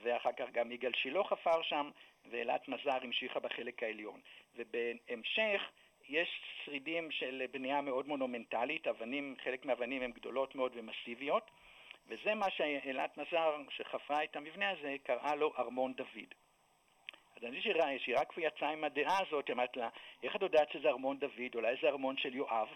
ואחר 0.03 0.31
כך 0.37 0.45
גם 0.51 0.71
יגאל 0.71 0.91
שילה 0.93 1.23
חפר 1.23 1.61
שם, 1.61 1.89
ואילת 2.31 2.67
מזר 2.67 2.97
המשיכה 3.01 3.39
בחלק 3.39 3.83
העליון. 3.83 4.19
ובהמשך 4.55 5.61
יש 6.09 6.41
שרידים 6.65 7.11
של 7.11 7.43
בנייה 7.51 7.81
מאוד 7.81 8.07
מונומנטלית, 8.07 8.87
אבנים, 8.87 9.35
חלק 9.43 9.65
מהאבנים 9.65 10.01
הן 10.01 10.11
גדולות 10.11 10.55
מאוד 10.55 10.71
ומסיביות, 10.75 11.51
וזה 12.07 12.35
מה 12.35 12.49
שאילת 12.49 13.17
מזר, 13.17 13.57
שחפרה 13.69 14.23
את 14.23 14.35
המבנה 14.35 14.69
הזה, 14.69 14.95
קראה 15.03 15.35
לו 15.35 15.53
ארמון 15.57 15.93
דוד. 15.93 16.33
אז 17.37 17.43
אני 17.43 17.61
שראה, 17.61 17.99
שהיא 17.99 18.15
רק 18.17 18.33
יצאה 18.37 18.69
עם 18.69 18.83
הדעה 18.83 19.19
הזאת, 19.27 19.49
אמרת 19.49 19.77
לה, 19.77 19.89
איך 20.23 20.35
את 20.35 20.41
יודעת 20.41 20.71
שזה 20.71 20.89
ארמון 20.89 21.19
דוד, 21.19 21.55
אולי 21.55 21.75
זה 21.81 21.87
ארמון 21.87 22.17
של 22.17 22.35
יואב? 22.35 22.67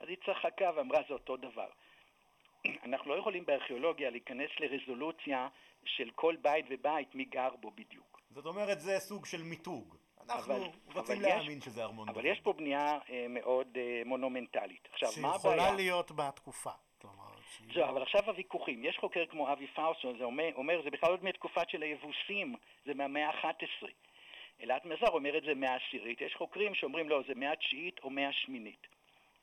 אז 0.00 0.08
היא 0.08 0.16
צחקה 0.26 0.70
ואמרה, 0.74 1.00
זה 1.08 1.14
אותו 1.14 1.36
דבר. 1.36 1.68
אנחנו 2.84 3.10
לא 3.10 3.18
יכולים 3.18 3.46
בארכיאולוגיה 3.46 4.10
להיכנס 4.10 4.50
לרזולוציה 4.60 5.48
של 5.84 6.10
כל 6.14 6.36
בית 6.42 6.66
ובית, 6.70 7.14
מי 7.14 7.24
גר 7.24 7.50
בו 7.60 7.70
בדיוק. 7.70 8.20
זאת 8.30 8.46
אומרת, 8.46 8.80
זה 8.80 8.98
סוג 8.98 9.26
של 9.26 9.42
מיתוג. 9.42 9.96
אנחנו 10.30 10.54
אבל, 10.54 10.62
רוצים 10.94 11.16
אבל 11.16 11.28
להאמין 11.28 11.58
יש, 11.58 11.64
שזה 11.64 11.84
ארמון 11.84 12.06
דוד. 12.06 12.18
אבל 12.18 12.26
יש 12.26 12.40
פה 12.40 12.52
בנייה 12.52 12.98
אה, 13.10 13.26
מאוד 13.28 13.68
אה, 13.76 14.02
מונומנטלית. 14.04 14.88
עכשיו, 14.92 15.08
מה 15.22 15.28
הבעיה? 15.28 15.56
שיכולה 15.56 15.72
להיות 15.72 16.10
בתקופה. 16.10 16.70
זהו, 17.74 17.84
אבל 17.84 18.02
עכשיו 18.02 18.22
הוויכוחים. 18.26 18.84
יש 18.84 18.98
חוקר 19.00 19.26
כמו 19.26 19.52
אבי 19.52 19.66
פאוסון, 19.66 20.18
זה 20.18 20.24
אומר, 20.24 20.48
אומר, 20.54 20.82
זה 20.84 20.90
בכלל 20.90 21.10
עוד 21.10 21.24
מתקופה 21.24 21.60
של 21.68 21.82
היבוסים, 21.82 22.54
זה 22.86 22.94
מהמאה 22.94 23.28
ה-11. 23.28 23.86
אלעד 24.62 24.80
מזר 24.84 25.08
אומר 25.08 25.38
את 25.38 25.42
זה 25.42 25.54
מאה 25.54 25.76
עשירית. 25.76 26.20
יש 26.20 26.34
חוקרים 26.34 26.74
שאומרים, 26.74 27.08
לא, 27.08 27.22
זה 27.28 27.34
מאה 27.34 27.56
תשיעית 27.56 28.00
או 28.02 28.10
מאה 28.10 28.32
שמינית. 28.32 28.86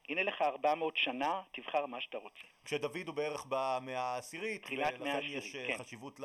הנה 0.09 0.23
לך 0.23 0.41
400 0.41 0.97
שנה, 0.97 1.41
תבחר 1.51 1.85
מה 1.85 2.01
שאתה 2.01 2.17
רוצה. 2.17 2.43
כשדוד 2.65 3.07
הוא 3.07 3.15
בערך 3.15 3.45
במאה 3.49 3.99
העשירית, 3.99 4.67
ולכן 4.71 5.19
יש 5.23 5.55
אה, 5.55 5.67
כן. 5.67 5.77
חשיבות 5.77 6.19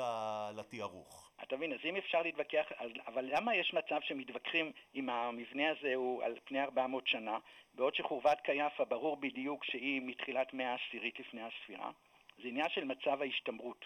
לתיארוך. 0.57 1.31
אתה 1.43 1.57
מבין, 1.57 1.73
אז 1.73 1.79
אם 1.85 1.97
אפשר 1.97 2.23
להתווכח, 2.23 2.73
אבל 3.07 3.25
למה 3.25 3.55
יש 3.55 3.75
מצב 3.75 4.01
שמתווכחים 4.03 4.73
אם 4.95 5.11
המבנה 5.11 5.71
הזה 5.71 5.95
הוא 5.95 6.23
על 6.23 6.39
פני 6.45 6.63
400 6.63 7.07
שנה, 7.07 7.39
בעוד 7.75 7.95
שחורבת 7.95 8.41
קייפה 8.41 8.85
ברור 8.85 9.17
בדיוק 9.17 9.65
שהיא 9.65 10.03
מתחילת 10.05 10.55
מאה 10.55 10.73
העשירית 10.73 11.21
לפני 11.21 11.41
הספירה? 11.43 11.91
זה 12.43 12.49
עניין 12.49 12.69
של 12.69 12.85
מצב 12.85 13.23
ההשתמרות. 13.23 13.85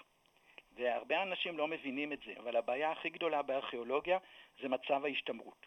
והרבה 0.77 1.23
אנשים 1.23 1.59
לא 1.59 1.69
מבינים 1.69 2.13
את 2.13 2.19
זה, 2.27 2.33
אבל 2.39 2.57
הבעיה 2.57 2.93
הכי 2.93 3.09
גדולה 3.09 3.43
בארכיאולוגיה 3.43 4.19
זה 4.63 4.69
מצב 4.69 5.05
ההשתמרות. 5.05 5.67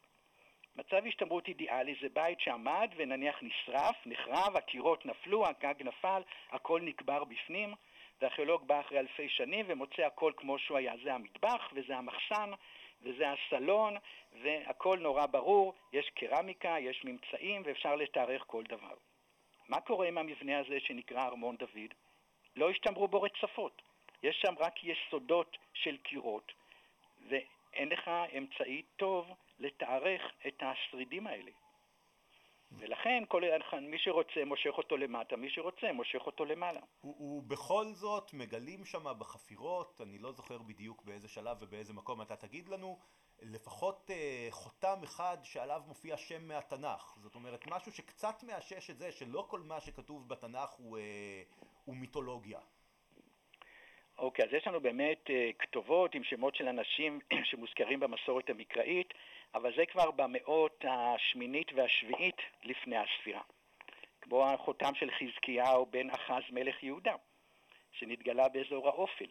מצב 0.78 1.08
השתמרות 1.08 1.48
אידיאלי 1.48 1.96
זה 2.02 2.08
בית 2.14 2.40
שעמד 2.40 2.92
ונניח 2.96 3.36
נשרף, 3.42 3.96
נחרב, 4.06 4.58
הקירות 4.58 5.06
נפלו, 5.06 5.46
הגג 5.48 5.84
נפל, 5.84 6.22
הכל 6.52 6.82
נקבר 6.82 7.24
בפנים, 7.24 7.74
והארכיאולוג 8.22 8.68
בא 8.68 8.80
אחרי 8.80 9.00
אלפי 9.00 9.30
שנים 9.30 9.66
ומוצא 9.70 10.02
הכל 10.02 10.32
כמו 10.38 10.60
שהוא 10.60 10.78
היה. 10.78 10.94
זה 11.04 11.14
המטבח 11.14 11.70
וזה 11.74 11.98
המחסן 11.98 12.52
וזה 13.02 13.26
הסלון 13.32 13.96
והכל 14.44 15.00
נורא 15.00 15.26
ברור, 15.26 15.74
יש 15.94 16.10
קרמיקה, 16.10 16.76
יש 16.80 17.06
ממצאים 17.06 17.62
ואפשר 17.66 17.96
לתארך 17.96 18.44
כל 18.48 18.64
דבר. 18.64 18.96
מה 19.70 19.82
קורה 19.82 20.08
עם 20.08 20.18
המבנה 20.18 20.60
הזה 20.60 20.80
שנקרא 20.80 21.28
ארמון 21.28 21.56
דוד? 21.56 21.94
לא 22.56 22.70
השתמרו 22.70 23.08
בו 23.08 23.22
רצפות, 23.22 23.82
יש 24.24 24.42
שם 24.42 24.54
רק 24.60 24.84
יסודות 24.84 25.58
של 25.74 25.98
קירות, 25.98 26.52
ואין 27.30 27.90
לך 27.90 28.12
אמצעי 28.38 28.82
טוב 28.96 29.34
לתארך 29.60 30.22
את 30.48 30.64
השרידים 30.64 31.28
האלה. 31.28 31.52
ולכן 32.72 33.24
כל, 33.28 33.42
מי 33.82 33.98
שרוצה 34.00 34.46
מושך 34.46 34.74
אותו 34.78 34.98
למטה, 34.98 35.36
מי 35.36 35.50
שרוצה 35.50 35.92
מושך 35.94 36.22
אותו 36.26 36.46
למעלה. 36.46 36.80
ובכל 37.04 37.86
זאת 37.94 38.34
מגלים 38.34 38.86
שם 38.86 39.06
בחפירות, 39.20 40.02
אני 40.02 40.20
לא 40.20 40.32
זוכר 40.32 40.58
בדיוק 40.58 41.04
באיזה 41.04 41.28
שלב 41.28 41.58
ובאיזה 41.62 41.94
מקום 41.94 42.22
אתה 42.22 42.36
תגיד 42.36 42.70
לנו, 42.70 43.00
לפחות 43.42 44.12
אה, 44.14 44.48
חותם 44.52 45.04
אחד 45.04 45.38
שעליו 45.44 45.82
מופיע 45.88 46.18
שם 46.18 46.48
מהתנ"ך. 46.48 47.18
זאת 47.22 47.36
אומרת, 47.36 47.68
משהו 47.68 47.92
שקצת 47.92 48.44
מאשש 48.44 48.90
את 48.90 48.98
זה 48.98 49.12
שלא 49.12 49.46
כל 49.50 49.60
מה 49.60 49.82
שכתוב 49.82 50.30
בתנ"ך 50.30 50.70
הוא, 50.70 50.98
אה, 50.98 51.44
הוא 51.86 51.96
מיתולוגיה. 51.96 52.60
אוקיי, 54.18 54.46
אז 54.46 54.54
יש 54.54 54.68
לנו 54.68 54.80
באמת 54.80 55.30
אה, 55.30 55.50
כתובות 55.60 56.16
עם 56.16 56.24
שמות 56.24 56.56
של 56.56 56.68
אנשים 56.68 57.20
שמוזכרים 57.50 58.00
במסורת 58.00 58.50
המקראית, 58.50 59.14
אבל 59.56 59.76
זה 59.76 59.86
כבר 59.86 60.12
במאות 60.12 60.86
השמינית 60.88 61.72
והשביעית 61.76 62.38
לפני 62.64 62.98
הספירה. 62.98 63.42
כמו 64.22 64.46
החותם 64.46 64.96
של 64.96 65.12
חזקיהו 65.12 65.86
בן 65.86 66.10
אחז 66.10 66.42
מלך 66.50 66.84
יהודה, 66.84 67.16
שנתגלה 67.92 68.50
באזור 68.50 68.88
האופל. 68.88 69.30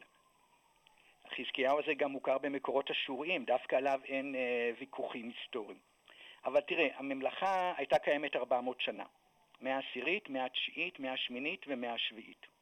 חזקיהו 1.36 1.78
הזה 1.78 1.94
גם 1.94 2.10
מוכר 2.10 2.38
במקורות 2.38 2.90
אשוריים, 2.90 3.44
דווקא 3.44 3.76
עליו 3.76 4.00
אין 4.04 4.34
אה, 4.34 4.70
ויכוחים 4.78 5.28
היסטוריים. 5.28 5.78
אבל 6.44 6.60
תראה, 6.60 6.88
הממלכה 6.96 7.72
הייתה 7.76 7.98
קיימת 7.98 8.36
400 8.36 8.80
שנה, 8.80 9.04
מאה 9.60 9.78
עשירית, 9.78 10.28
מאה 10.28 10.48
תשיעית, 10.48 11.00
מאה 11.00 11.16
שמינית 11.16 11.64
ומאה 11.68 11.98
שביעית. 11.98 12.55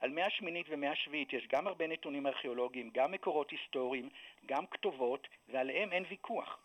על 0.00 0.10
מאה 0.10 0.30
שמינית 0.30 0.66
ומאה 0.70 0.96
שביעית 0.96 1.32
יש 1.32 1.46
גם 1.52 1.66
הרבה 1.66 1.86
נתונים 1.86 2.26
ארכיאולוגיים, 2.26 2.90
גם 2.94 3.12
מקורות 3.12 3.50
היסטוריים, 3.50 4.08
גם 4.46 4.66
כתובות, 4.66 5.28
ועליהם 5.48 5.92
אין 5.92 6.04
ויכוח. 6.10 6.58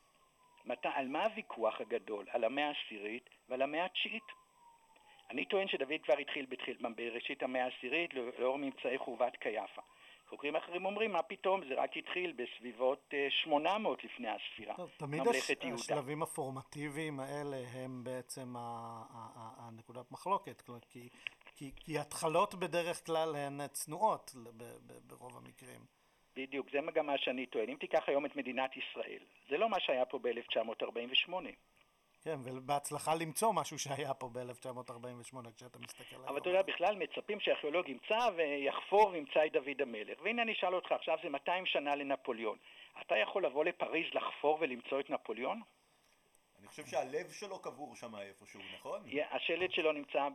מת... 0.65 0.85
על 0.85 1.07
מה 1.07 1.23
הוויכוח 1.23 1.81
הגדול? 1.81 2.25
על 2.29 2.43
המאה 2.43 2.67
העשירית 2.67 3.29
ועל 3.49 3.61
המאה 3.61 3.85
התשיעית. 3.85 4.23
אני 5.31 5.45
טוען 5.45 5.67
שדוד 5.67 6.01
כבר 6.03 6.17
התחיל 6.17 6.45
בתחיל, 6.45 6.77
בראשית 6.95 7.43
המאה 7.43 7.63
העשירית 7.63 8.13
לאור 8.13 8.57
ממצאי 8.57 8.97
חורבת 8.97 9.35
קייפה. 9.35 9.81
חוקרים 10.29 10.55
אחרים 10.55 10.85
אומרים, 10.85 11.11
מה 11.11 11.23
פתאום, 11.23 11.61
זה 11.67 11.73
רק 11.77 11.97
התחיל 11.97 12.33
בסביבות 12.33 13.13
800 13.29 13.99
אה, 13.99 14.05
לפני 14.05 14.27
הספירה, 14.27 14.75
טוב, 14.75 14.91
תמיד 14.97 15.27
הש, 15.27 15.49
יהודה. 15.49 15.73
השלבים 15.73 16.23
הפורמטיביים 16.23 17.19
האלה 17.19 17.57
הם 17.73 18.03
בעצם 18.03 18.53
הנקודת 19.57 20.11
מחלוקת, 20.11 20.61
כי, 20.89 21.09
כי, 21.55 21.71
כי 21.75 21.99
התחלות 21.99 22.55
בדרך 22.55 23.05
כלל 23.05 23.35
הן 23.35 23.67
צנועות 23.67 24.35
ברוב 25.07 25.37
המקרים. 25.37 25.81
בדיוק, 26.35 26.67
זה 26.71 26.77
גם 26.93 27.05
מה 27.05 27.17
שאני 27.17 27.45
טוען. 27.45 27.69
אם 27.69 27.75
תיקח 27.79 28.03
היום 28.07 28.25
את 28.25 28.35
מדינת 28.35 28.71
ישראל, 28.77 29.19
זה 29.49 29.57
לא 29.57 29.69
מה 29.69 29.79
שהיה 29.79 30.05
פה 30.05 30.19
ב-1948. 30.19 31.33
כן, 32.23 32.39
ובהצלחה 32.43 33.15
למצוא 33.15 33.53
משהו 33.53 33.79
שהיה 33.79 34.13
פה 34.13 34.29
ב-1948 34.29 35.51
כשאתה 35.55 35.79
מסתכל 35.79 36.15
עליו. 36.15 36.29
אבל 36.29 36.37
אתה 36.37 36.49
יודע, 36.49 36.61
בכלל 36.61 36.95
מצפים 36.95 37.39
שארכיאולוג 37.39 37.89
ימצא 37.89 38.29
ויחפור 38.35 39.07
וימצא 39.07 39.45
את 39.45 39.51
דוד 39.51 39.81
המלך. 39.81 40.21
והנה 40.23 40.41
אני 40.41 40.51
אשאל 40.53 40.75
אותך, 40.75 40.91
עכשיו 40.91 41.17
זה 41.23 41.29
200 41.29 41.65
שנה 41.65 41.95
לנפוליאון. 41.95 42.57
אתה 43.01 43.17
יכול 43.17 43.45
לבוא 43.45 43.65
לפריז 43.65 44.05
לחפור 44.13 44.57
ולמצוא 44.61 44.99
את 44.99 45.09
נפוליאון? 45.09 45.61
אני 46.65 46.69
חושב 46.69 46.85
שהלב 46.85 47.31
שלו 47.31 47.59
קבור 47.59 47.95
שם 47.95 48.15
איפשהו, 48.15 48.61
נכון? 48.79 49.03
השלט 49.31 49.71
שלו 49.71 49.91
נמצא 49.91 50.27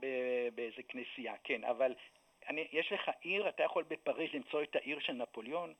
באיזה 0.55 0.83
כנסייה, 0.88 1.35
כן, 1.45 1.64
אבל 1.64 1.95
אני, 2.49 2.69
יש 2.73 2.93
לך 2.93 3.11
עיר, 3.21 3.49
אתה 3.49 3.62
יכול 3.62 3.85
בפריז 3.85 4.31
למצוא 4.35 4.62
את 4.62 4.77
העיר 4.77 5.01
של 5.01 5.12
נפוליאון? 5.12 5.75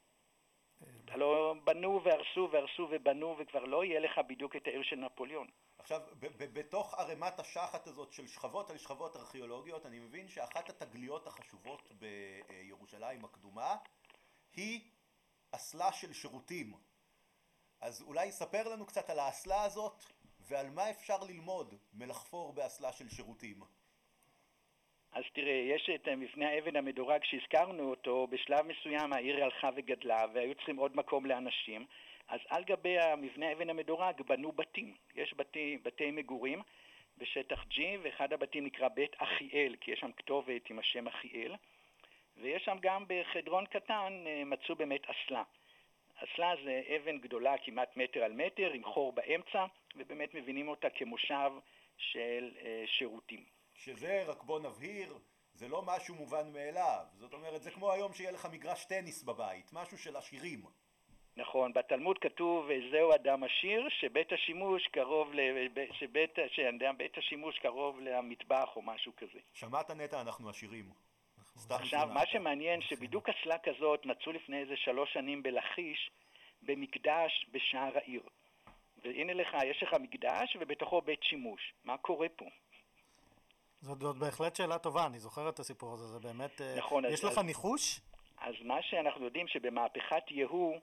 הלוא 1.09 1.55
בנו 1.65 2.05
והרסו 2.05 2.49
והרסו 2.53 2.89
ובנו 2.91 3.37
וכבר 3.39 3.65
לא 3.65 3.85
יהיה 3.85 4.01
לך 4.01 4.21
בדיוק 4.29 4.57
את 4.57 4.67
העיר 4.67 4.83
של 4.83 4.97
נפוליאון. 4.97 5.51
עכשיו, 5.79 6.01
בתוך 6.39 6.95
ערימת 6.95 7.39
השחת 7.39 7.87
הזאת 7.87 8.13
של 8.13 8.27
שכבות 8.27 8.71
על 8.71 8.79
שכבות 8.79 9.17
ארכיאולוגיות, 9.17 9.87
אני 9.87 9.99
מבין 9.99 10.29
שאחת 10.29 10.71
התגליות 10.71 11.27
החשובות 11.27 11.93
בירושלים 11.99 13.25
הקדומה 13.25 13.77
היא 14.57 14.81
אסלה 15.53 15.93
של 15.93 16.13
שירותים. 16.13 16.75
אז 17.81 18.03
אולי 18.03 18.33
ספר 18.33 18.69
לנו 18.69 18.87
קצת 18.87 19.11
על 19.11 19.19
האסלה 19.19 19.63
הזאת 19.63 20.05
ועל 20.51 20.71
מה 20.71 20.91
אפשר 20.91 21.17
ללמוד 21.29 21.75
מלחפור 21.95 22.53
באסלה 22.53 22.93
של 22.93 23.09
שירותים. 23.09 23.61
אז 25.13 25.25
תראה, 25.33 25.53
יש 25.75 25.91
את 25.95 26.09
מבנה 26.09 26.49
האבן 26.49 26.77
המדורג 26.77 27.25
שהזכרנו 27.25 27.91
אותו, 27.91 28.27
בשלב 28.27 28.67
מסוים 28.67 29.13
העיר 29.13 29.45
הלכה 29.45 29.71
וגדלה 29.77 30.27
והיו 30.35 30.55
צריכים 30.55 30.77
עוד 30.77 30.97
מקום 30.97 31.27
לאנשים, 31.27 31.87
אז 32.29 32.41
על 32.49 32.65
גבי 32.65 32.99
המבנה 32.99 33.49
האבן 33.49 33.71
המדורג 33.71 34.23
בנו 34.27 34.53
בתים. 34.53 34.95
יש 35.15 35.35
בתי, 35.37 35.79
בתי 35.83 36.11
מגורים 36.11 36.63
בשטח 37.19 37.65
G, 37.71 37.81
ואחד 38.03 38.33
הבתים 38.33 38.65
נקרא 38.65 38.89
בית 38.89 39.17
אחיאל, 39.19 39.77
כי 39.81 39.91
יש 39.91 40.01
שם 40.01 40.13
כתובת 40.13 40.71
עם 40.71 40.79
השם 40.79 41.07
אחיאל, 41.09 41.55
ויש 42.37 42.65
שם 42.65 42.77
גם 42.81 43.05
בחדרון 43.09 43.67
קטן 43.67 44.25
אה, 44.27 44.43
מצאו 44.45 44.75
באמת 44.75 45.03
אסלה. 45.11 45.43
אסלה 46.17 46.55
זה 46.65 46.83
אבן 46.97 47.19
גדולה 47.19 47.59
כמעט 47.59 47.97
מטר 47.97 48.25
על 48.25 48.33
מטר 48.33 48.71
עם 48.73 48.85
חור 48.85 49.13
באמצע, 49.13 49.67
ובאמת 49.97 50.35
מבינים 50.35 50.69
אותה 50.69 50.89
כמושב 50.91 51.51
של 51.97 52.51
אה, 52.65 52.85
שירותים. 52.87 53.45
שזה, 53.75 54.25
רק 54.27 54.43
בוא 54.43 54.61
נבהיר, 54.61 55.19
זה 55.55 55.69
לא 55.69 55.83
משהו 55.87 56.15
מובן 56.15 56.53
מאליו. 56.53 57.05
זאת 57.15 57.33
אומרת, 57.33 57.63
זה 57.63 57.71
כמו 57.71 57.93
היום 57.93 58.13
שיהיה 58.13 58.31
לך 58.31 58.49
מגרש 58.53 58.85
טניס 58.85 59.23
בבית, 59.23 59.73
משהו 59.73 59.99
של 59.99 60.17
עשירים. 60.17 60.63
נכון, 61.37 61.73
בתלמוד 61.73 62.19
כתוב, 62.19 62.67
זהו 62.93 63.15
אדם 63.15 63.45
עשיר, 63.45 63.89
שבית 63.89 64.33
השימוש 64.33 64.87
קרוב, 64.87 65.33
לב... 65.33 65.75
שבית, 65.93 66.39
שבית 66.49 67.19
השימוש 67.19 67.59
קרוב 67.59 68.01
למטבח 68.01 68.69
או 68.77 68.83
משהו 68.83 69.13
כזה. 69.17 69.39
שמעת 69.53 69.91
נטע, 69.91 70.21
אנחנו 70.21 70.49
עשירים. 70.49 70.85
עכשיו, 71.71 72.09
מה 72.15 72.27
שמעניין, 72.27 72.81
שבדיוק 72.83 73.29
אסלה 73.29 73.59
כזאת 73.59 74.07
מצאו 74.07 74.33
לפני 74.33 74.61
איזה 74.61 74.77
שלוש 74.77 75.13
שנים 75.13 75.43
בלכיש, 75.43 76.11
במקדש 76.63 77.47
בשער 77.53 77.99
העיר. 77.99 78.23
והנה 79.05 79.33
לך, 79.33 79.49
יש 79.67 79.83
לך 79.83 79.95
מקדש 80.01 80.57
ובתוכו 80.61 81.01
בית 81.01 81.23
שימוש. 81.23 81.73
מה 81.85 81.97
קורה 81.97 82.29
פה? 82.37 82.45
זאת, 83.81 84.01
זאת 84.01 84.17
בהחלט 84.17 84.57
שאלה 84.57 84.79
טובה, 84.79 85.07
אני 85.07 85.19
זוכר 85.19 85.49
את 85.49 85.59
הסיפור 85.59 85.93
הזה, 85.93 86.07
זה 86.07 86.19
באמת... 86.19 86.61
אה, 86.61 86.75
נכון. 86.79 87.05
יש 87.05 87.25
אז, 87.25 87.25
לך 87.25 87.39
ניחוש? 87.39 88.01
אז 88.39 88.55
מה 88.65 88.83
שאנחנו 88.83 89.25
יודעים 89.25 89.49
שבמהפכת 89.49 90.31
יהוא 90.31 90.77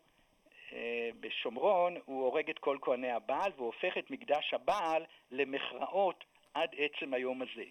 אה, 0.73 1.09
בשומרון 1.19 1.97
הוא 2.05 2.23
הורג 2.25 2.49
את 2.49 2.59
כל 2.59 2.77
כהני 2.81 3.11
הבעל 3.11 3.51
והוא 3.55 3.65
הופך 3.65 3.97
את 3.97 4.11
מקדש 4.11 4.53
הבעל 4.53 5.05
למכרעות 5.31 6.23
עד 6.53 6.69
עצם 6.77 7.13
היום 7.13 7.41
הזה. 7.41 7.63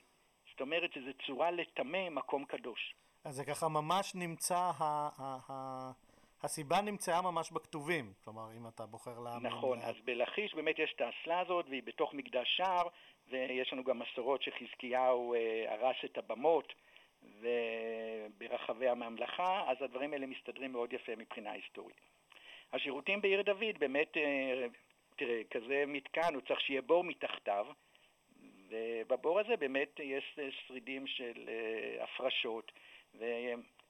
זאת 0.50 0.60
אומרת 0.60 0.92
שזו 0.92 1.10
צורה 1.26 1.50
לטמא 1.50 2.08
מקום 2.10 2.44
קדוש. 2.44 2.94
אז 3.24 3.34
זה 3.34 3.44
ככה 3.44 3.68
ממש 3.68 4.14
נמצא, 4.14 4.56
ה, 4.56 5.08
ה, 5.18 5.38
ה, 5.48 5.90
הסיבה 6.42 6.80
נמצאה 6.80 7.22
ממש 7.22 7.50
בכתובים, 7.52 8.12
כלומר 8.24 8.48
אם 8.56 8.68
אתה 8.68 8.86
בוחר 8.86 9.18
להאמין. 9.18 9.46
נכון, 9.46 9.78
אז 9.78 9.94
בלכיש 10.04 10.54
באמת 10.54 10.78
יש 10.78 10.92
את 10.96 11.00
האסלה 11.00 11.40
הזאת 11.40 11.66
והיא 11.68 11.82
בתוך 11.82 12.14
מקדש 12.14 12.56
שער 12.56 12.88
ויש 13.30 13.72
לנו 13.72 13.84
גם 13.84 13.98
מסורות 13.98 14.42
שחזקיהו 14.42 15.34
אה, 15.34 15.74
הרס 15.74 15.96
את 16.04 16.18
הבמות 16.18 16.72
ברחבי 18.38 18.88
הממלכה, 18.88 19.64
אז 19.66 19.76
הדברים 19.80 20.12
האלה 20.12 20.26
מסתדרים 20.26 20.72
מאוד 20.72 20.92
יפה 20.92 21.12
מבחינה 21.16 21.50
היסטורית. 21.50 22.00
השירותים 22.72 23.20
בעיר 23.20 23.42
דוד 23.42 23.78
באמת, 23.78 24.16
אה, 24.16 24.66
תראה, 25.16 25.42
כזה 25.50 25.84
מתקן, 25.86 26.34
הוא 26.34 26.42
צריך 26.48 26.60
שיהיה 26.60 26.82
בור 26.82 27.04
מתחתיו, 27.04 27.66
ובבור 28.68 29.40
הזה 29.40 29.56
באמת 29.56 30.00
יש 30.02 30.38
שרידים 30.66 31.06
של 31.06 31.48
אה, 31.48 32.04
הפרשות, 32.04 32.72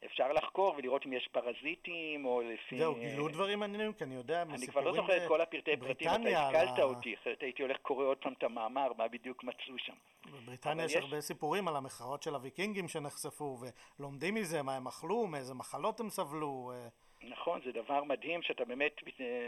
אפשר 0.07 0.33
לחקור 0.33 0.75
ולראות 0.77 1.07
אם 1.07 1.13
יש 1.13 1.29
פרזיטים 1.33 2.25
או 2.25 2.43
לפי... 2.43 2.79
זהו, 2.79 2.95
גילו 2.95 3.29
דברים 3.29 3.59
מעניינים, 3.59 3.93
כי 3.93 4.05
אני 4.05 4.15
יודע 4.15 4.43
אני 4.43 4.67
כבר 4.67 4.81
לא 4.81 4.93
זוכר 4.93 5.17
את 5.17 5.29
כל 5.29 5.41
הפרטי 5.41 5.77
פרטים, 5.77 6.09
אתה 6.09 6.49
השכלת 6.49 6.79
אותי, 6.79 7.15
אחרת 7.15 7.43
הייתי 7.43 7.63
הולך 7.63 7.77
קורא 7.83 8.05
עוד 8.05 8.19
פעם 8.19 8.33
את 8.33 8.43
המאמר, 8.43 8.93
מה 8.99 9.09
בדיוק 9.09 9.45
מצאו 9.45 9.79
שם. 9.79 9.95
בבריטניה 10.27 10.85
יש 10.85 10.97
הרבה 10.97 11.21
סיפורים 11.21 11.69
על 11.69 11.77
המחאות 11.77 12.23
של 12.23 12.35
הוויקינגים 12.35 12.89
שנחשפו, 12.89 13.59
ולומדים 13.99 14.35
מזה 14.35 14.63
מה 14.63 14.77
הם 14.77 14.87
אכלו, 14.87 15.27
מאיזה 15.27 15.55
מחלות 15.55 16.01
הם 16.01 16.09
סבלו. 16.09 16.73
אה. 16.75 16.89
נכון, 17.23 17.61
זה 17.65 17.73
דבר 17.73 18.05
מדהים 18.05 18.43
שאתה 18.43 18.65
באמת 18.65 18.93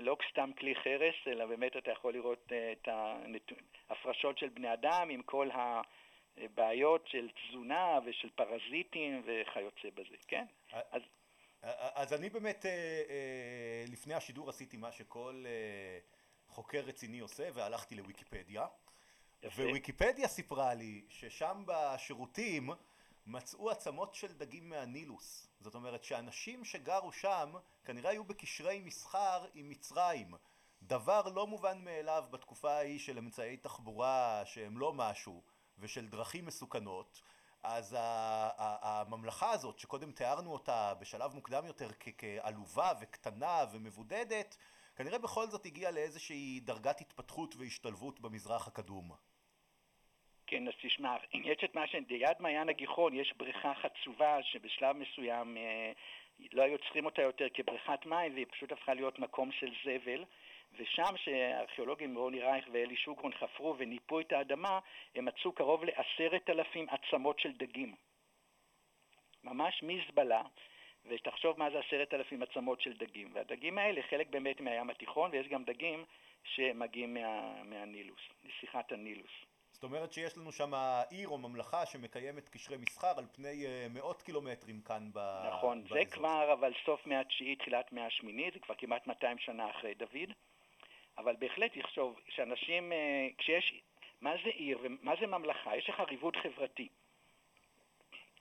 לא 0.02 0.16
סתם 0.30 0.50
כלי 0.58 0.74
חרס, 0.74 1.14
אלא 1.26 1.46
באמת 1.46 1.76
אתה 1.76 1.90
יכול 1.90 2.12
לראות 2.12 2.52
את 2.72 2.88
ההפרשות 3.88 4.38
של 4.38 4.48
בני 4.48 4.72
אדם 4.72 5.08
עם 5.10 5.22
כל 5.22 5.48
הבעיות 6.40 7.06
של 7.06 7.28
תזונה 7.30 7.98
ושל 8.06 8.30
פרזיטים 8.30 9.22
וכיוצא 9.26 9.88
בזה, 9.94 10.16
כן? 10.28 10.46
אז, 10.72 11.02
אז 11.94 12.12
אני 12.12 12.30
באמת 12.30 12.64
לפני 13.88 14.14
השידור 14.14 14.48
עשיתי 14.50 14.76
מה 14.76 14.92
שכל 14.92 15.44
חוקר 16.48 16.80
רציני 16.80 17.18
עושה 17.18 17.48
והלכתי 17.54 17.94
לוויקיפדיה. 17.94 18.66
יפה. 19.42 19.62
וויקיפדיה 19.62 20.28
סיפרה 20.28 20.74
לי 20.74 21.04
ששם 21.08 21.64
בשירותים 21.66 22.70
מצאו 23.26 23.70
עצמות 23.70 24.14
של 24.14 24.32
דגים 24.32 24.68
מהנילוס. 24.68 25.48
זאת 25.60 25.74
אומרת 25.74 26.04
שאנשים 26.04 26.64
שגרו 26.64 27.12
שם 27.12 27.52
כנראה 27.84 28.10
היו 28.10 28.24
בקשרי 28.24 28.80
מסחר 28.84 29.46
עם 29.54 29.68
מצרים. 29.68 30.34
דבר 30.82 31.22
לא 31.34 31.46
מובן 31.46 31.84
מאליו 31.84 32.24
בתקופה 32.30 32.72
ההיא 32.72 32.98
של 32.98 33.18
אמצעי 33.18 33.56
תחבורה 33.56 34.42
שהם 34.44 34.78
לא 34.78 34.92
משהו 34.92 35.42
ושל 35.80 36.06
דרכים 36.06 36.46
מסוכנות. 36.46 37.22
אז 37.62 37.96
הממלכה 38.82 39.50
הזאת 39.50 39.78
שקודם 39.78 40.12
תיארנו 40.12 40.52
אותה 40.52 40.94
בשלב 41.00 41.34
מוקדם 41.34 41.66
יותר 41.66 41.88
כעלובה 42.18 42.92
וקטנה 43.00 43.64
ומבודדת 43.72 44.56
כנראה 44.96 45.18
בכל 45.18 45.46
זאת 45.46 45.66
הגיעה 45.66 45.92
לאיזושהי 45.92 46.60
דרגת 46.60 47.00
התפתחות 47.00 47.56
והשתלבות 47.56 48.20
במזרח 48.20 48.68
הקדום. 48.68 49.10
כן, 50.46 50.68
אז 50.68 50.72
תשמע, 50.82 51.16
יש 51.32 51.64
את 51.64 51.74
מה 51.74 51.86
ש... 51.86 51.94
ליד 52.08 52.36
מעיין 52.40 52.68
הגיחון 52.68 53.14
יש 53.14 53.32
בריכה 53.36 53.72
חצובה 53.74 54.42
שבשלב 54.42 54.96
מסוים 54.96 55.56
אה, 55.56 55.92
לא 56.52 56.62
היו 56.62 56.78
צריכים 56.78 57.04
אותה 57.04 57.22
יותר 57.22 57.46
כבריכת 57.54 58.06
מים 58.06 58.34
והיא 58.34 58.46
פשוט 58.50 58.72
הפכה 58.72 58.94
להיות 58.94 59.18
מקום 59.18 59.52
של 59.52 59.70
זבל 59.84 60.24
ושם 60.78 61.16
שהארכיאולוגים 61.16 62.18
רוני 62.18 62.40
רייך 62.40 62.68
ואלי 62.72 62.96
שוגרון 62.96 63.32
חפרו 63.32 63.74
וניפו 63.78 64.20
את 64.20 64.32
האדמה 64.32 64.78
הם 65.14 65.24
מצאו 65.24 65.52
קרוב 65.52 65.84
לעשרת 65.84 66.50
אלפים 66.50 66.86
עצמות 66.88 67.40
של 67.40 67.52
דגים. 67.52 67.94
ממש 69.44 69.82
מזבלה 69.82 70.42
ותחשוב 71.06 71.58
מה 71.58 71.70
זה 71.70 71.78
עשרת 71.78 72.14
אלפים 72.14 72.42
עצמות 72.42 72.80
של 72.80 72.92
דגים 72.92 73.30
והדגים 73.34 73.78
האלה 73.78 74.02
חלק 74.10 74.26
באמת 74.30 74.60
מהים 74.60 74.90
התיכון 74.90 75.30
ויש 75.30 75.48
גם 75.48 75.64
דגים 75.64 76.04
שמגיעים 76.44 77.14
מה, 77.14 77.62
מהנילוס, 77.64 78.20
נסיכת 78.44 78.92
הנילוס. 78.92 79.30
זאת 79.72 79.84
אומרת 79.84 80.12
שיש 80.12 80.38
לנו 80.38 80.52
שם 80.52 80.72
עיר 81.10 81.28
או 81.28 81.38
ממלכה 81.38 81.86
שמקיימת 81.86 82.48
קשרי 82.48 82.76
מסחר 82.76 83.18
על 83.18 83.24
פני 83.32 83.66
אה, 83.66 83.86
מאות 83.90 84.22
קילומטרים 84.22 84.80
כאן 84.80 85.10
ב... 85.12 85.18
נכון, 85.48 85.82
באזור. 85.82 85.98
זה 85.98 86.04
כבר 86.04 86.52
אבל 86.52 86.72
סוף 86.84 87.06
מאה 87.06 87.20
התשיעית, 87.20 87.58
תחילת 87.58 87.92
מאה 87.92 88.06
השמינית, 88.06 88.54
זה 88.54 88.60
כבר 88.60 88.74
כמעט 88.78 89.06
200 89.06 89.38
שנה 89.38 89.70
אחרי 89.70 89.94
דוד, 89.94 90.32
אבל 91.18 91.36
בהחלט 91.38 91.76
יחשוב 91.76 92.20
שאנשים, 92.28 92.92
אה, 92.92 93.28
כשיש, 93.38 93.80
מה 94.20 94.34
זה 94.44 94.50
עיר 94.50 94.78
ומה 94.82 95.14
זה 95.20 95.26
ממלכה? 95.26 95.76
יש 95.76 95.88
לך 95.88 96.00
ריבוד 96.00 96.36
חברתי. 96.36 96.88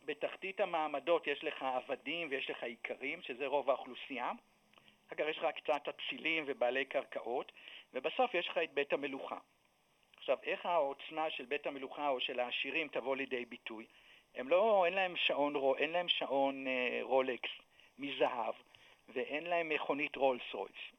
בתחתית 0.05 0.59
המעמדות 0.59 1.27
יש 1.27 1.43
לך 1.43 1.63
עבדים 1.63 2.27
ויש 2.31 2.49
לך 2.49 2.63
איכרים, 2.63 3.21
שזה 3.21 3.47
רוב 3.47 3.69
האוכלוסייה. 3.69 4.31
אגב, 5.13 5.27
יש 5.27 5.37
לך 5.37 5.45
קצת 5.55 5.87
אצילים 5.87 6.43
ובעלי 6.47 6.85
קרקעות, 6.85 7.51
ובסוף 7.93 8.33
יש 8.33 8.47
לך 8.47 8.57
את 8.57 8.73
בית 8.73 8.93
המלוכה. 8.93 9.37
עכשיו, 10.17 10.37
איך 10.43 10.65
העוצמה 10.65 11.29
של 11.29 11.45
בית 11.45 11.67
המלוכה 11.67 12.09
או 12.09 12.19
של 12.19 12.39
העשירים 12.39 12.87
תבוא 12.87 13.15
לידי 13.15 13.45
ביטוי? 13.45 13.85
הם 14.35 14.49
לא, 14.49 14.85
אין 14.85 14.93
להם 14.93 15.15
שעון, 15.15 15.55
אין 15.77 15.89
להם 15.89 16.09
שעון 16.09 16.67
אה, 16.67 16.99
רולקס 17.01 17.49
מזהב 17.99 18.53
ואין 19.09 19.45
להם 19.45 19.69
מכונית 19.69 20.15
רולס 20.15 20.53
רויס. 20.53 20.96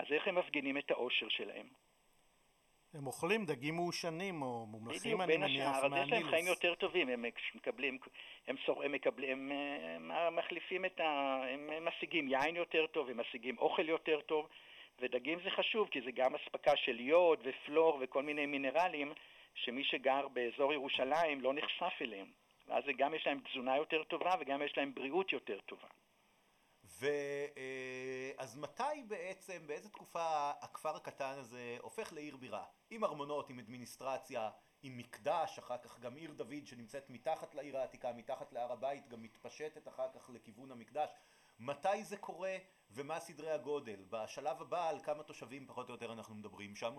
אז 0.00 0.06
איך 0.12 0.28
הם 0.28 0.38
מפגינים 0.38 0.78
את 0.78 0.90
העושר 0.90 1.28
שלהם? 1.28 1.66
הם 2.94 3.06
אוכלים 3.06 3.44
דגים 3.44 3.74
מעושנים 3.74 4.42
או 4.42 4.66
מומלכים, 4.66 5.20
אני 5.20 5.36
מניח, 5.36 5.48
מהנילוס. 5.48 5.84
בדיוק, 5.84 5.90
בין 5.90 6.02
השאר, 6.02 6.02
אז 6.02 6.06
יש 6.06 6.12
להם 6.12 6.30
חיים 6.30 6.46
יותר 6.46 6.74
טובים, 6.74 7.08
הם 7.08 7.24
מקבלים, 7.54 7.98
הם, 8.46 8.56
סור, 8.66 8.82
הם, 8.82 8.92
מקבלים, 8.92 9.52
הם, 9.52 10.10
הם 10.10 10.36
מחליפים 10.36 10.84
את 10.84 11.00
ה... 11.00 11.40
הם 11.48 11.84
משיגים 11.84 12.28
יין 12.28 12.56
יותר 12.56 12.86
טוב, 12.86 13.10
הם 13.10 13.20
משיגים 13.20 13.58
אוכל 13.58 13.88
יותר 13.88 14.20
טוב, 14.20 14.48
ודגים 15.00 15.38
זה 15.44 15.50
חשוב 15.50 15.88
כי 15.88 16.00
זה 16.00 16.10
גם 16.10 16.34
אספקה 16.34 16.76
של 16.76 17.00
יוד 17.00 17.38
ופלור 17.42 17.98
וכל 18.00 18.22
מיני 18.22 18.46
מינרלים 18.46 19.12
שמי 19.54 19.84
שגר 19.84 20.28
באזור 20.28 20.72
ירושלים 20.72 21.40
לא 21.40 21.54
נחשף 21.54 22.02
אליהם. 22.02 22.26
ואז 22.68 22.84
גם 22.96 23.14
יש 23.14 23.26
להם 23.26 23.40
תזונה 23.40 23.76
יותר 23.76 24.02
טובה 24.04 24.30
וגם 24.40 24.62
יש 24.62 24.76
להם 24.76 24.94
בריאות 24.94 25.32
יותר 25.32 25.58
טובה. 25.66 25.88
ואז 27.00 28.56
אה, 28.56 28.60
מתי 28.60 29.02
בעצם, 29.08 29.66
באיזה 29.66 29.88
תקופה 29.88 30.50
הכפר 30.60 30.96
הקטן 30.96 31.34
הזה 31.38 31.76
הופך 31.80 32.12
לעיר 32.12 32.36
בירה? 32.36 32.64
עם 32.90 33.04
ארמונות, 33.04 33.50
עם 33.50 33.58
אדמיניסטרציה, 33.58 34.50
עם 34.82 34.96
מקדש, 34.96 35.58
אחר 35.58 35.78
כך 35.78 36.00
גם 36.00 36.16
עיר 36.16 36.32
דוד 36.32 36.66
שנמצאת 36.66 37.10
מתחת 37.10 37.54
לעיר 37.54 37.78
העתיקה, 37.78 38.12
מתחת 38.12 38.52
להר 38.52 38.72
הבית, 38.72 39.08
גם 39.08 39.22
מתפשטת 39.22 39.88
אחר 39.88 40.08
כך 40.14 40.30
לכיוון 40.30 40.70
המקדש. 40.72 41.10
מתי 41.58 42.04
זה 42.04 42.16
קורה 42.16 42.56
ומה 42.90 43.20
סדרי 43.20 43.50
הגודל? 43.50 44.04
בשלב 44.10 44.62
הבא 44.62 44.88
על 44.88 45.00
כמה 45.00 45.22
תושבים 45.22 45.66
פחות 45.66 45.88
או 45.88 45.94
יותר 45.94 46.12
אנחנו 46.12 46.34
מדברים 46.34 46.76
שם? 46.76 46.94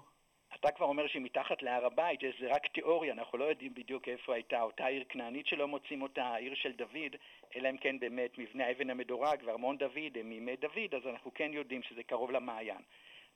אתה 0.62 0.71
כבר 0.71 0.86
אומר 0.86 1.08
שמתחת 1.08 1.62
להר 1.62 1.86
הבית 1.86 2.19
זה 2.39 2.47
רק 2.47 2.67
תיאוריה, 2.67 3.13
אנחנו 3.13 3.38
לא 3.38 3.45
יודעים 3.45 3.74
בדיוק 3.74 4.08
איפה 4.08 4.34
הייתה 4.34 4.62
אותה 4.62 4.86
עיר 4.86 5.04
כנענית 5.10 5.47
שלא 5.47 5.67
מוצאים 5.67 6.02
אותה, 6.02 6.24
העיר 6.24 6.56
של 6.56 6.71
דוד, 6.71 7.15
אלא 7.56 7.69
אם 7.69 7.78
כן 7.78 8.00
באמת 8.00 8.38
מבנה 8.38 8.71
אבן 8.71 8.89
המדורג 8.89 9.41
וארמון 9.45 9.78
דוד 9.78 10.17
הם 10.19 10.30
מימי 10.30 10.56
דוד, 10.56 10.95
אז 10.95 11.08
אנחנו 11.08 11.34
כן 11.34 11.54
יודעים 11.54 11.84
שזה 11.84 12.04
קרוב 12.04 12.32
למעיין. 12.32 12.82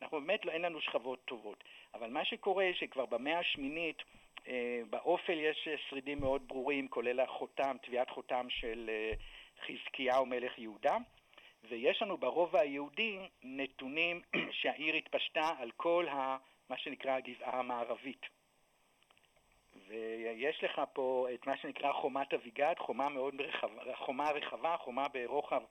אנחנו 0.02 0.22
באמת, 0.22 0.46
לא, 0.46 0.52
אין 0.52 0.62
לנו 0.62 0.82
שכבות 0.82 1.26
טובות. 1.26 1.64
אבל 1.94 2.10
מה 2.10 2.26
שקורה 2.26 2.70
שכבר 2.74 3.06
במאה 3.06 3.40
השמינית 3.40 4.04
אה, 4.48 4.82
באופל 4.90 5.38
יש 5.40 5.68
שרידים 5.90 6.20
מאוד 6.20 6.48
ברורים, 6.48 6.88
כולל 6.88 7.20
החותם, 7.20 7.76
תביעת 7.82 8.10
חותם 8.10 8.46
של 8.50 8.90
אה, 8.90 9.12
חזקיהו 9.66 10.26
מלך 10.26 10.60
יהודה. 10.60 10.98
ויש 11.70 12.02
לנו 12.02 12.18
ברובע 12.18 12.60
היהודי 12.60 13.18
נתונים 13.44 14.22
שהעיר 14.62 14.96
התפשטה 14.96 15.50
על 15.60 15.72
כל 15.72 16.08
ה, 16.08 16.38
מה 16.70 16.78
שנקרא 16.78 17.12
הגבעה 17.12 17.60
המערבית. 17.60 18.26
ויש 19.88 20.64
לך 20.64 20.82
פה 20.94 21.28
את 21.34 21.48
מה 21.48 21.58
שנקרא 21.58 21.94
חומת 21.94 22.34
אביגד, 22.34 22.74
חומה 22.78 23.10
מאוד 23.10 23.42
רחבה, 23.42 23.96
חומה 23.96 24.32
רחבה, 24.32 24.78
חומה 24.78 25.08
ברוחב 25.08 25.64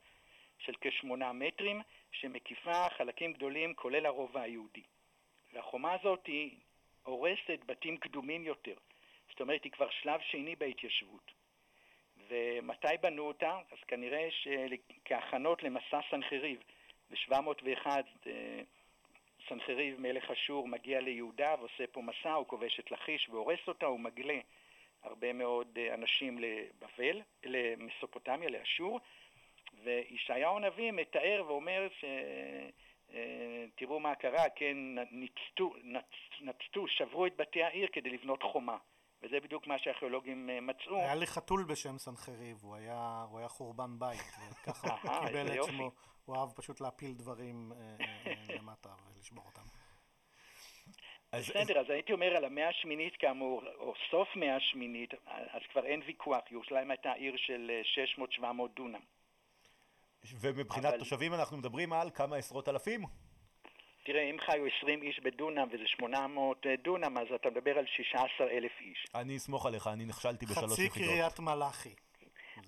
של 0.58 0.72
כשמונה 0.80 1.32
מטרים, 1.32 1.82
שמקיפה 2.12 2.88
חלקים 2.96 3.32
גדולים 3.32 3.74
כולל 3.74 4.06
הרובע 4.06 4.40
היהודי. 4.40 4.82
והחומה 5.52 5.92
הזאת 5.92 6.26
היא 6.26 6.56
הורסת 7.02 7.58
בתים 7.66 7.96
קדומים 7.96 8.44
יותר, 8.44 8.74
זאת 9.30 9.40
אומרת 9.40 9.64
היא 9.64 9.72
כבר 9.72 9.90
שלב 9.90 10.20
שני 10.20 10.56
בהתיישבות. 10.56 11.30
ומתי 12.28 12.96
בנו 13.00 13.22
אותה? 13.22 13.58
אז 13.72 13.78
כנראה 13.88 14.28
שכהכנות 14.30 15.62
למסע 15.62 16.00
סנחריב, 16.10 16.62
ב-701 17.10 17.86
אה, 18.26 18.60
סנחריב 19.48 20.00
מלך 20.00 20.30
אשור 20.30 20.68
מגיע 20.68 21.00
ליהודה 21.00 21.54
ועושה 21.58 21.86
פה 21.86 22.02
מסע, 22.02 22.32
הוא 22.32 22.46
כובש 22.46 22.80
את 22.80 22.90
לכיש 22.90 23.28
והורס 23.28 23.68
אותה, 23.68 23.86
הוא 23.86 24.00
מגלה 24.00 24.38
הרבה 25.02 25.32
מאוד 25.32 25.78
אה, 25.78 25.94
אנשים 25.94 26.38
לבבל, 26.38 27.20
למסופוטמיה, 27.44 28.50
לאשור, 28.50 29.00
וישעיהו 29.84 30.56
הנביא 30.56 30.92
מתאר 30.92 31.44
ואומר 31.46 31.88
ש... 32.00 32.04
אה, 33.14 33.64
תראו 33.74 34.00
מה 34.00 34.14
קרה, 34.14 34.48
כן, 34.54 34.76
נצתו, 35.10 35.74
נצתו, 36.40 36.88
שברו 36.88 37.26
את 37.26 37.36
בתי 37.36 37.62
העיר 37.62 37.88
כדי 37.92 38.10
לבנות 38.10 38.42
חומה. 38.42 38.76
וזה 39.24 39.40
בדיוק 39.40 39.66
מה 39.66 39.78
שהארכיאולוגים 39.78 40.50
אה, 40.50 40.60
מצאו. 40.60 40.96
היה 40.96 41.14
לי 41.14 41.26
חתול 41.26 41.64
בשם 41.64 41.98
סנחריב, 41.98 42.58
הוא 42.62 42.76
היה, 42.76 43.24
הוא 43.30 43.38
היה 43.38 43.48
חורבן 43.48 43.98
בית, 43.98 44.20
וככה 44.50 44.88
הוא 45.02 45.26
קיבל 45.26 45.60
את 45.60 45.64
שמו, 45.66 45.90
הוא 46.24 46.36
אהב 46.36 46.52
פשוט 46.52 46.80
להפיל 46.80 47.12
דברים 47.12 47.72
אה, 47.72 47.96
אה, 48.26 48.56
למטה 48.56 48.88
ולשבור 49.06 49.44
אותם. 49.46 49.62
בסדר, 51.32 51.80
אז 51.80 51.90
הייתי 51.90 52.12
אומר 52.12 52.36
על 52.36 52.44
המאה 52.44 52.68
השמינית 52.68 53.16
כאמור, 53.16 53.62
או 53.76 53.94
סוף 54.10 54.28
מאה 54.36 54.56
השמינית, 54.56 55.14
אז 55.26 55.60
כבר 55.72 55.86
אין 55.86 56.02
ויכוח, 56.06 56.40
ירושלים 56.50 56.90
הייתה 56.90 57.12
עיר 57.12 57.34
של 57.36 57.70
600-700 58.40 58.44
דונם. 58.76 59.00
ומבחינת 60.40 60.86
אבל... 60.86 60.98
תושבים 60.98 61.34
אנחנו 61.34 61.56
מדברים 61.56 61.92
על 61.92 62.10
כמה 62.10 62.36
עשרות 62.36 62.68
אלפים? 62.68 63.04
תראה, 64.04 64.22
אם 64.30 64.36
חיו 64.40 64.64
20 64.78 65.02
איש 65.02 65.20
בדונם 65.20 65.68
וזה 65.72 65.84
800 65.86 66.66
אה, 66.66 66.76
דונם, 66.84 67.18
אז 67.18 67.26
אתה 67.34 67.50
מדבר 67.50 67.78
על 67.78 67.86
16 67.86 68.50
אלף 68.50 68.72
איש. 68.80 69.06
אני 69.14 69.36
אסמוך 69.36 69.66
עליך, 69.66 69.86
אני 69.86 70.04
נכשלתי 70.04 70.46
בשלוש 70.46 70.78
יחידות. 70.78 70.90
חצי 70.90 71.04
קריית 71.04 71.38
מלאכי. 71.40 71.94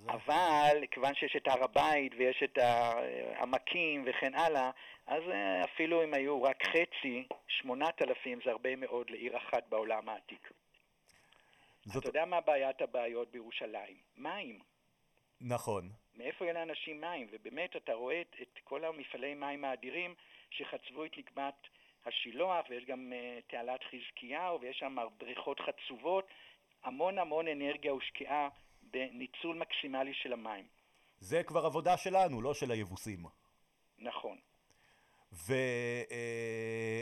אבל 0.07 0.83
כיוון 0.91 1.15
שיש 1.15 1.35
את 1.35 1.47
הר 1.47 1.63
הבית 1.63 2.11
ויש 2.17 2.43
את 2.43 2.57
העמקים 2.57 4.05
וכן 4.07 4.35
הלאה, 4.35 4.71
אז 5.07 5.23
אה, 5.31 5.63
אפילו 5.63 6.03
אם 6.03 6.13
היו 6.13 6.43
רק 6.43 6.63
חצי, 6.63 7.27
8,000 7.47 8.39
זה 8.45 8.51
הרבה 8.51 8.75
מאוד 8.75 9.09
לעיר 9.09 9.37
אחת 9.37 9.63
בעולם 9.69 10.09
העתיק. 10.09 10.51
זאת... 11.85 12.03
אתה 12.03 12.09
יודע 12.09 12.25
מה 12.25 12.41
בעיית 12.41 12.81
הבעיות 12.81 13.31
בירושלים? 13.31 13.95
מים. 14.17 14.59
נכון. 15.41 15.89
מאיפה 16.15 16.45
יהיה 16.45 16.53
לאנשים 16.53 17.01
מים? 17.01 17.27
ובאמת 17.31 17.75
אתה 17.75 17.93
רואה 17.93 18.21
את, 18.21 18.35
את 18.41 18.59
כל 18.63 18.85
המפעלי 18.85 19.33
מים 19.33 19.65
האדירים 19.65 20.15
שחצבו 20.49 21.05
את 21.05 21.17
נקבת 21.17 21.67
השילוח, 22.05 22.65
ויש 22.69 22.85
גם 22.85 23.13
uh, 23.13 23.15
תעלת 23.51 23.79
חזקיהו, 23.83 24.61
ויש 24.61 24.77
שם 24.79 24.95
בריכות 25.17 25.59
חצובות. 25.59 26.27
המון 26.83 27.17
המון 27.19 27.47
אנרגיה 27.47 27.91
הושקעה 27.91 28.49
בניצול 28.81 29.57
מקסימלי 29.57 30.13
של 30.13 30.33
המים. 30.33 30.65
זה 31.19 31.43
כבר 31.43 31.65
עבודה 31.65 31.97
שלנו, 31.97 32.41
לא 32.41 32.53
של 32.53 32.71
היבוסים. 32.71 33.25
נכון. 33.99 34.37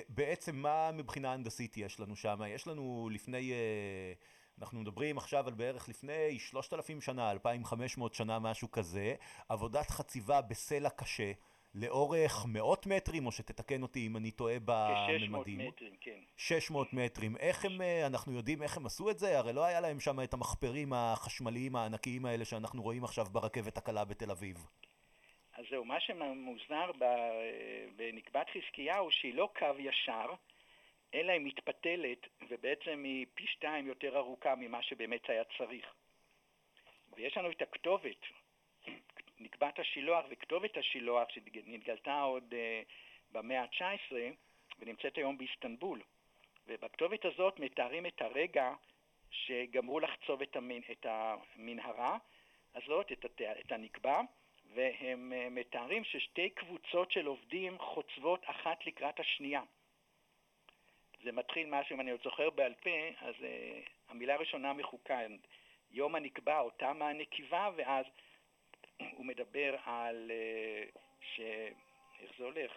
ובעצם 0.10 0.56
מה 0.56 0.92
מבחינה 0.92 1.34
הנדסית 1.34 1.78
יש 1.78 2.00
לנו 2.00 2.16
שם? 2.16 2.40
יש 2.48 2.68
לנו 2.68 3.10
לפני, 3.12 3.52
אה, 3.52 4.14
אנחנו 4.60 4.82
מדברים 4.82 5.18
עכשיו 5.18 5.48
על 5.48 5.54
בערך 5.54 5.90
לפני 5.90 6.40
3,000 6.40 7.02
שנה, 7.02 7.32
2,500 7.32 8.14
שנה, 8.14 8.40
משהו 8.40 8.72
כזה, 8.72 9.16
עבודת 9.50 9.90
חציבה 9.90 10.42
בסלע 10.42 10.90
קשה. 10.90 11.32
לאורך 11.76 12.46
מאות 12.48 12.88
מטרים, 12.88 13.26
או 13.26 13.32
שתתקן 13.32 13.82
אותי 13.82 14.08
אם 14.08 14.18
אני 14.18 14.32
טועה 14.32 14.56
בממדים. 14.66 15.60
כ-600 15.60 15.68
מטרים, 15.68 15.96
כן. 16.02 16.20
600 16.38 16.94
מטרים. 16.94 17.38
איך 17.38 17.66
הם, 17.66 17.82
אה, 17.82 18.08
אנחנו 18.08 18.34
יודעים 18.34 18.64
איך 18.64 18.78
הם 18.78 18.86
עשו 18.86 19.10
את 19.10 19.20
זה? 19.20 19.38
הרי 19.40 19.54
לא 19.54 19.66
היה 19.66 19.80
להם 19.80 20.00
שם 20.00 20.22
את 20.24 20.34
המחפרים 20.34 20.94
החשמליים 20.94 21.76
הענקיים 21.76 22.26
האלה 22.26 22.46
שאנחנו 22.46 22.82
רואים 22.82 23.04
עכשיו 23.04 23.26
ברכבת 23.26 23.78
הקלה 23.78 24.06
בתל 24.06 24.32
אביב. 24.32 24.58
אז 25.54 25.66
זהו, 25.70 25.86
מה 25.86 26.00
שמוזר 26.00 26.92
בנקבת 27.96 28.48
חזקיהו, 28.50 29.12
שהיא 29.12 29.34
לא 29.34 29.50
קו 29.60 29.80
ישר, 29.80 30.34
אלא 31.14 31.32
היא 31.32 31.42
מתפתלת, 31.42 32.28
ובעצם 32.50 33.04
היא 33.04 33.26
פי 33.34 33.48
שתיים 33.48 33.88
יותר 33.88 34.18
ארוכה 34.18 34.56
ממה 34.56 34.84
שבאמת 34.84 35.30
היה 35.30 35.44
צריך. 35.58 35.86
ויש 37.16 37.38
לנו 37.38 37.52
את 37.52 37.62
הכתובת, 37.62 38.22
נקבת 39.40 39.80
השילוח 39.80 40.26
וכתובת 40.30 40.78
השילוח, 40.78 41.30
שנתגלתה 41.30 42.22
עוד 42.22 42.54
uh, 42.54 42.86
במאה 43.32 43.62
ה-19 43.62 44.16
ונמצאת 44.80 45.18
היום 45.18 45.38
באיסטנבול. 45.38 46.02
ובכתובת 46.68 47.26
הזאת 47.26 47.60
מתארים 47.60 48.06
את 48.06 48.22
הרגע 48.22 48.74
שגמרו 49.32 50.00
לחצוב 50.00 50.42
את, 50.42 50.56
המנ... 50.56 50.80
את 50.92 51.06
המנהרה 51.10 52.18
הזאת, 52.76 53.12
את, 53.12 53.26
הת... 53.26 53.42
את 53.42 53.72
הנקבה, 53.72 54.22
והם 54.74 55.34
uh, 55.36 55.50
מתארים 55.50 56.04
ששתי 56.04 56.50
קבוצות 56.50 57.12
של 57.12 57.26
עובדים 57.26 57.80
חוצבות 57.80 58.42
אחת 58.46 58.86
לקראת 58.86 59.20
השנייה. 59.20 59.62
זה 61.24 61.32
מתחיל 61.32 61.68
משהו, 61.70 61.96
אם 61.96 62.02
אני 62.02 62.12
עוד 62.12 62.24
זוכר 62.24 62.50
בעל 62.50 62.74
פה, 62.74 63.10
אז 63.20 63.36
uh, 63.36 63.90
המילה 64.10 64.34
הראשונה 64.34 64.74
מחוקה, 64.74 65.20
יום 65.92 66.16
הנקבה, 66.16 66.60
אותה 66.60 66.94
מהנקיבה, 66.94 67.70
ואז 67.76 68.06
הוא 69.00 69.26
מדבר 69.26 69.76
על 69.86 70.32
אה, 70.32 70.84
ש... 71.22 71.40
איך 72.22 72.32
זה 72.38 72.44
הולך? 72.44 72.72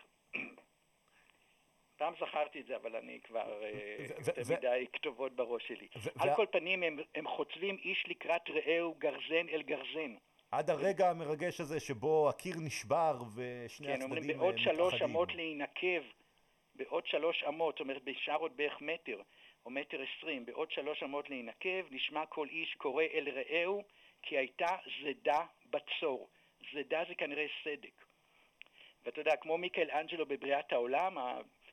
פעם 1.96 2.14
זכרתי 2.20 2.61
את 2.61 2.66
זה, 2.66 2.76
אבל 2.76 2.96
אני 2.96 3.20
כבר 3.20 3.62
אה, 3.62 3.96
יותר 4.18 4.57
מדי 4.57 4.87
כתובות 4.92 5.33
בראש 5.37 5.68
שלי. 5.68 5.88
על 6.18 6.35
כל 6.37 6.46
פנים, 6.52 6.83
הם, 7.14 7.28
חוצבים 7.28 7.76
איש 7.85 8.04
לקראת 8.09 8.42
רעהו 8.50 8.94
גרזן 8.98 9.48
אל 9.48 9.62
גרזן. 9.62 10.14
עד 10.50 10.70
הרגע 10.70 11.11
המרגש 11.11 11.61
הזה 11.61 11.81
שבו 11.81 12.28
הקיר 12.28 12.54
נשבר 12.61 13.18
ושני 13.35 13.92
הצדדים 13.92 13.92
מתאחדים. 13.92 13.98
כן, 13.98 14.02
אומרים 14.02 14.38
בעוד 14.38 14.54
שלוש 14.59 15.02
אמות 15.02 15.35
להינקב, 15.35 16.02
בעוד 16.74 17.07
שלוש 17.07 17.44
אמות, 17.48 17.74
זאת 17.74 17.81
אומרת 17.81 18.04
בשאר 18.04 18.37
עוד 18.37 18.57
בערך 18.57 18.81
מטר, 18.81 19.20
או 19.66 19.70
מטר 19.70 19.98
עשרים, 20.02 20.46
בעוד 20.46 20.70
שלוש 20.70 21.02
אמות 21.02 21.31
להינקב, 21.31 21.83
נשמע 21.90 22.26
כל 22.26 22.48
איש 22.48 22.74
קורא 22.74 23.04
אל 23.14 23.28
רעהו, 23.28 23.83
כי 24.22 24.38
הייתה 24.38 24.76
זדה 25.02 25.44
בצור. 25.70 26.28
זדה 26.72 27.02
זה 27.09 27.14
כנראה 27.14 27.46
סדק. 27.64 28.04
ואתה 29.04 29.20
יודע, 29.20 29.37
כמו 29.37 29.59
מיקל 29.59 29.90
אנג'לו 29.90 30.26
בבריאת 30.26 30.72
העולם, 30.72 31.18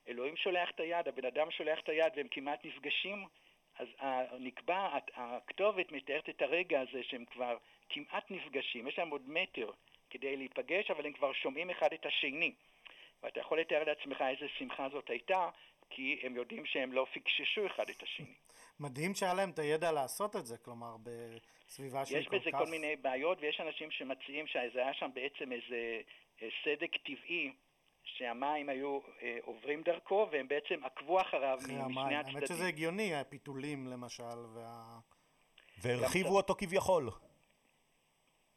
האלוהים 0.08 0.38
שולח 0.38 0.70
את 0.70 0.80
היד, 0.80 1.08
הבן 1.08 1.26
אדם 1.26 1.52
שולח 1.52 1.80
את 1.80 1.90
היד 1.90 2.14
והם 2.16 2.28
כמעט 2.32 2.66
נפגשים, 2.66 3.26
אז 3.80 3.88
נקבע, 4.40 4.98
הכתובת 5.16 5.92
מתארת 5.92 6.30
את 6.30 6.42
הרגע 6.42 6.82
הזה 6.82 7.04
שהם 7.04 7.26
כבר 7.26 7.58
כמעט 7.90 8.32
נפגשים, 8.32 8.88
יש 8.88 8.98
להם 8.98 9.10
עוד 9.10 9.30
מטר 9.30 9.72
כדי 10.10 10.38
להיפגש, 10.38 10.92
אבל 10.92 11.06
הם 11.06 11.14
כבר 11.14 11.34
שומעים 11.34 11.70
אחד 11.70 11.94
את 11.94 12.06
השני. 12.06 12.54
ואתה 13.24 13.40
יכול 13.40 13.60
לתאר 13.60 13.84
לעצמך 13.84 14.24
איזה 14.30 14.48
שמחה 14.58 14.90
זאת 14.90 15.10
הייתה, 15.10 15.50
כי 15.90 16.20
הם 16.24 16.36
יודעים 16.36 16.66
שהם 16.66 16.94
לא 16.94 17.06
פיקששו 17.14 17.66
אחד 17.66 17.90
את 17.90 18.04
השני. 18.04 18.34
מדהים 18.80 19.16
שהיה 19.16 19.34
להם 19.34 19.50
את 19.50 19.60
הידע 19.60 19.92
לעשות 19.92 20.36
את 20.36 20.46
זה, 20.46 20.58
כלומר, 20.58 20.96
בסביבה 21.04 22.06
שהיא 22.06 22.24
כל 22.24 22.30
כך... 22.30 22.34
יש 22.34 22.42
בזה 22.42 22.58
כל 22.58 22.72
מיני 22.72 22.96
בעיות, 22.96 23.38
ויש 23.42 23.62
אנשים 23.68 23.92
שמציעים 23.92 24.48
שזה 24.48 24.80
היה 24.80 24.94
שם 24.94 25.10
בעצם 25.14 25.52
איזה 25.52 26.02
אה, 26.42 26.48
סדק 26.64 26.92
טבעי, 27.06 27.52
שהמים 28.04 28.70
היו 28.70 29.00
אה, 29.22 29.38
עוברים 29.42 29.82
דרכו, 29.82 30.28
והם 30.32 30.48
בעצם 30.48 30.84
עקבו 30.84 31.22
אחריו 31.22 31.58
משני 31.62 31.74
המים. 31.74 31.98
הצדדים. 31.98 32.36
האמת 32.36 32.48
שזה 32.48 32.68
הגיוני, 32.68 33.16
הפיתולים 33.16 33.88
למשל, 33.88 34.40
וה... 34.54 35.00
והרחיבו 35.82 36.38
אותו 36.38 36.56
כביכול. 36.56 37.10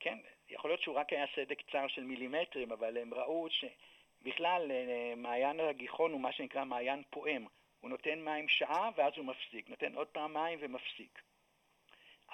כן, 0.00 0.18
יכול 0.48 0.70
להיות 0.70 0.80
שהוא 0.82 0.94
רק 0.94 1.12
היה 1.12 1.26
סדק 1.36 1.58
צר 1.72 1.88
של 1.88 2.04
מילימטרים, 2.04 2.72
אבל 2.72 2.98
הם 2.98 3.14
ראו 3.14 3.48
שבכלל 3.50 4.70
אה, 4.70 5.14
מעיין 5.16 5.60
הגיחון 5.60 6.12
הוא 6.12 6.20
מה 6.20 6.32
שנקרא 6.32 6.64
מעיין 6.64 7.02
פועם. 7.10 7.46
הוא 7.80 7.90
נותן 7.90 8.18
מים 8.24 8.48
שעה 8.48 8.90
ואז 8.96 9.12
הוא 9.16 9.24
מפסיק, 9.24 9.68
נותן 9.68 9.94
עוד 9.94 10.06
פעם 10.06 10.34
מים 10.34 10.58
ומפסיק. 10.62 11.22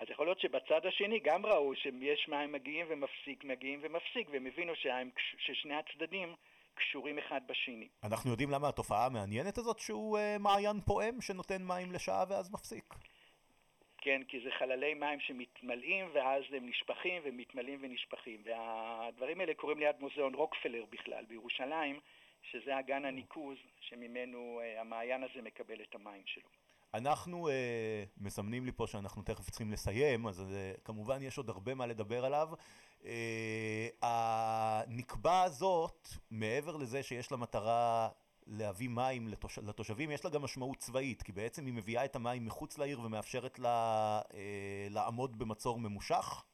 אז 0.00 0.06
יכול 0.10 0.26
להיות 0.26 0.40
שבצד 0.40 0.86
השני 0.86 1.20
גם 1.24 1.46
ראו 1.46 1.76
שיש 1.76 2.28
מים 2.28 2.52
מגיעים 2.52 2.86
ומפסיק, 2.88 3.44
מגיעים 3.44 3.80
ומפסיק, 3.82 4.28
והם 4.30 4.46
הבינו 4.46 4.76
שהם, 4.76 5.10
ששני 5.38 5.74
הצדדים 5.74 6.34
קשורים 6.74 7.18
אחד 7.18 7.40
בשני. 7.46 7.88
אנחנו 8.04 8.30
יודעים 8.30 8.50
למה 8.50 8.68
התופעה 8.68 9.06
המעניינת 9.06 9.58
הזאת 9.58 9.78
שהוא 9.78 10.18
uh, 10.18 10.38
מעיין 10.38 10.80
פועם 10.80 11.20
שנותן 11.20 11.62
מים 11.62 11.92
לשעה 11.92 12.24
ואז 12.28 12.50
מפסיק. 12.52 12.94
כן, 13.98 14.22
כי 14.28 14.40
זה 14.40 14.50
חללי 14.58 14.94
מים 14.94 15.20
שמתמלאים 15.20 16.06
ואז 16.14 16.42
הם 16.56 16.68
נשפכים 16.68 17.22
ומתמלאים 17.24 17.78
ונשפכים. 17.82 18.42
והדברים 18.44 19.40
האלה 19.40 19.54
קורים 19.54 19.78
ליד 19.78 19.96
מוזיאון 20.00 20.34
רוקפלר 20.34 20.84
בכלל 20.90 21.24
בירושלים, 21.24 22.00
שזה 22.50 22.78
אגן 22.78 23.04
הניקוז 23.04 23.56
שממנו 23.80 24.60
uh, 24.60 24.80
המעיין 24.80 25.22
הזה 25.22 25.42
מקבל 25.42 25.82
את 25.82 25.94
המים 25.94 26.22
שלו. 26.26 26.48
אנחנו 26.94 27.48
uh, 27.48 27.52
מסמנים 28.16 28.64
לי 28.64 28.72
פה 28.72 28.86
שאנחנו 28.86 29.22
תכף 29.22 29.50
צריכים 29.50 29.72
לסיים, 29.72 30.26
אז 30.26 30.40
uh, 30.40 30.80
כמובן 30.84 31.22
יש 31.22 31.38
עוד 31.38 31.50
הרבה 31.50 31.74
מה 31.74 31.86
לדבר 31.86 32.24
עליו. 32.24 32.48
Uh, 33.02 33.06
הנקבה 34.02 35.42
הזאת, 35.42 36.08
מעבר 36.30 36.76
לזה 36.76 37.02
שיש 37.02 37.32
לה 37.32 37.36
מטרה 37.36 38.08
להביא 38.46 38.88
מים 38.88 39.28
לתוש... 39.28 39.58
לתושבים, 39.58 40.10
יש 40.10 40.24
לה 40.24 40.30
גם 40.30 40.42
משמעות 40.42 40.78
צבאית, 40.78 41.22
כי 41.22 41.32
בעצם 41.32 41.66
היא 41.66 41.74
מביאה 41.74 42.04
את 42.04 42.16
המים 42.16 42.46
מחוץ 42.46 42.78
לעיר 42.78 43.00
ומאפשרת 43.00 43.58
לה 43.58 44.20
uh, 44.28 44.34
לעמוד 44.90 45.38
במצור 45.38 45.78
ממושך. 45.78 46.44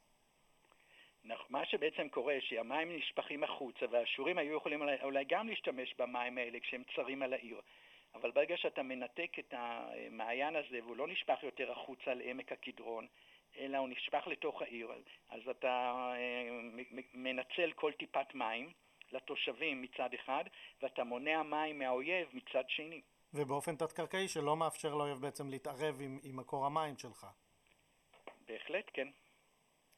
מה 1.24 1.66
שבעצם 1.66 2.08
קורה, 2.08 2.34
שהמים 2.40 2.96
נשפכים 2.96 3.44
החוצה, 3.44 3.86
והאשורים 3.90 4.38
היו 4.38 4.56
יכולים 4.56 4.82
אולי 5.02 5.24
גם 5.28 5.48
להשתמש 5.48 5.94
במים 5.98 6.38
האלה 6.38 6.60
כשהם 6.60 6.82
צרים 6.94 7.22
על 7.22 7.32
העיר. 7.32 7.60
אבל 8.14 8.30
ברגע 8.30 8.56
שאתה 8.56 8.82
מנתק 8.82 9.38
את 9.38 9.54
המעיין 9.56 10.56
הזה 10.56 10.78
והוא 10.84 10.96
לא 10.96 11.08
נשפך 11.08 11.38
יותר 11.42 11.72
החוצה 11.72 12.14
לעמק 12.14 12.52
הקדרון, 12.52 13.06
אלא 13.58 13.78
הוא 13.78 13.88
נשפך 13.88 14.26
לתוך 14.26 14.62
העיר, 14.62 14.92
אז 15.28 15.40
אתה 15.50 15.92
אה, 16.16 16.48
מנצל 17.14 17.72
כל 17.72 17.92
טיפת 17.92 18.34
מים 18.34 18.72
לתושבים 19.12 19.82
מצד 19.82 20.14
אחד, 20.14 20.44
ואתה 20.82 21.04
מונע 21.04 21.42
מים 21.42 21.78
מהאויב 21.78 22.28
מצד 22.32 22.64
שני. 22.68 23.00
ובאופן 23.34 23.76
תת-קרקעי 23.76 24.28
שלא 24.28 24.56
מאפשר 24.56 24.94
לאויב 24.94 25.18
בעצם 25.18 25.48
להתערב 25.48 26.00
עם, 26.00 26.18
עם 26.22 26.36
מקור 26.36 26.66
המים 26.66 26.98
שלך. 26.98 27.26
בהחלט, 28.46 28.90
כן. 28.94 29.08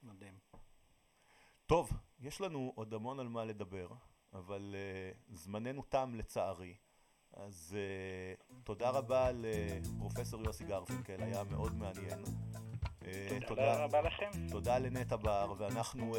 מדהים. 0.02 0.51
טוב, 1.72 1.92
יש 2.20 2.40
לנו 2.40 2.72
עוד 2.74 2.94
המון 2.94 3.20
על 3.20 3.28
מה 3.28 3.44
לדבר, 3.44 3.86
אבל 4.32 4.74
uh, 4.74 5.34
זמננו 5.34 5.82
תם 5.82 6.12
לצערי. 6.14 6.74
אז 7.32 7.76
uh, 7.76 8.54
תודה 8.64 8.90
רבה 8.90 9.30
לפרופסור 9.32 10.42
יוסי 10.42 10.64
גרפינקל, 10.64 11.22
היה 11.22 11.44
מאוד 11.44 11.74
מעניין. 11.74 12.24
Uh, 13.00 13.04
תודה 13.46 13.84
רבה 13.84 14.02
לכם. 14.02 14.30
תודה 14.50 14.78
לנטע 14.78 15.16
בר, 15.16 15.54
ואנחנו 15.58 16.14
uh, 16.14 16.18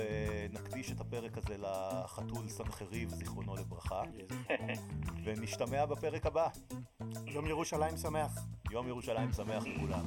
נקדיש 0.54 0.92
את 0.92 1.00
הפרק 1.00 1.38
הזה 1.38 1.58
לחתול 1.58 2.50
סנחריב, 2.50 3.10
זיכרונו 3.10 3.56
לברכה. 3.56 4.02
ונשתמע 5.24 5.86
בפרק 5.86 6.26
הבא. 6.26 6.48
יום 7.26 7.48
ירושלים 7.48 7.98
שמח. 7.98 8.32
יום 8.72 8.88
ירושלים 8.88 9.34
שמח 9.34 9.63
לכולם. 9.66 10.06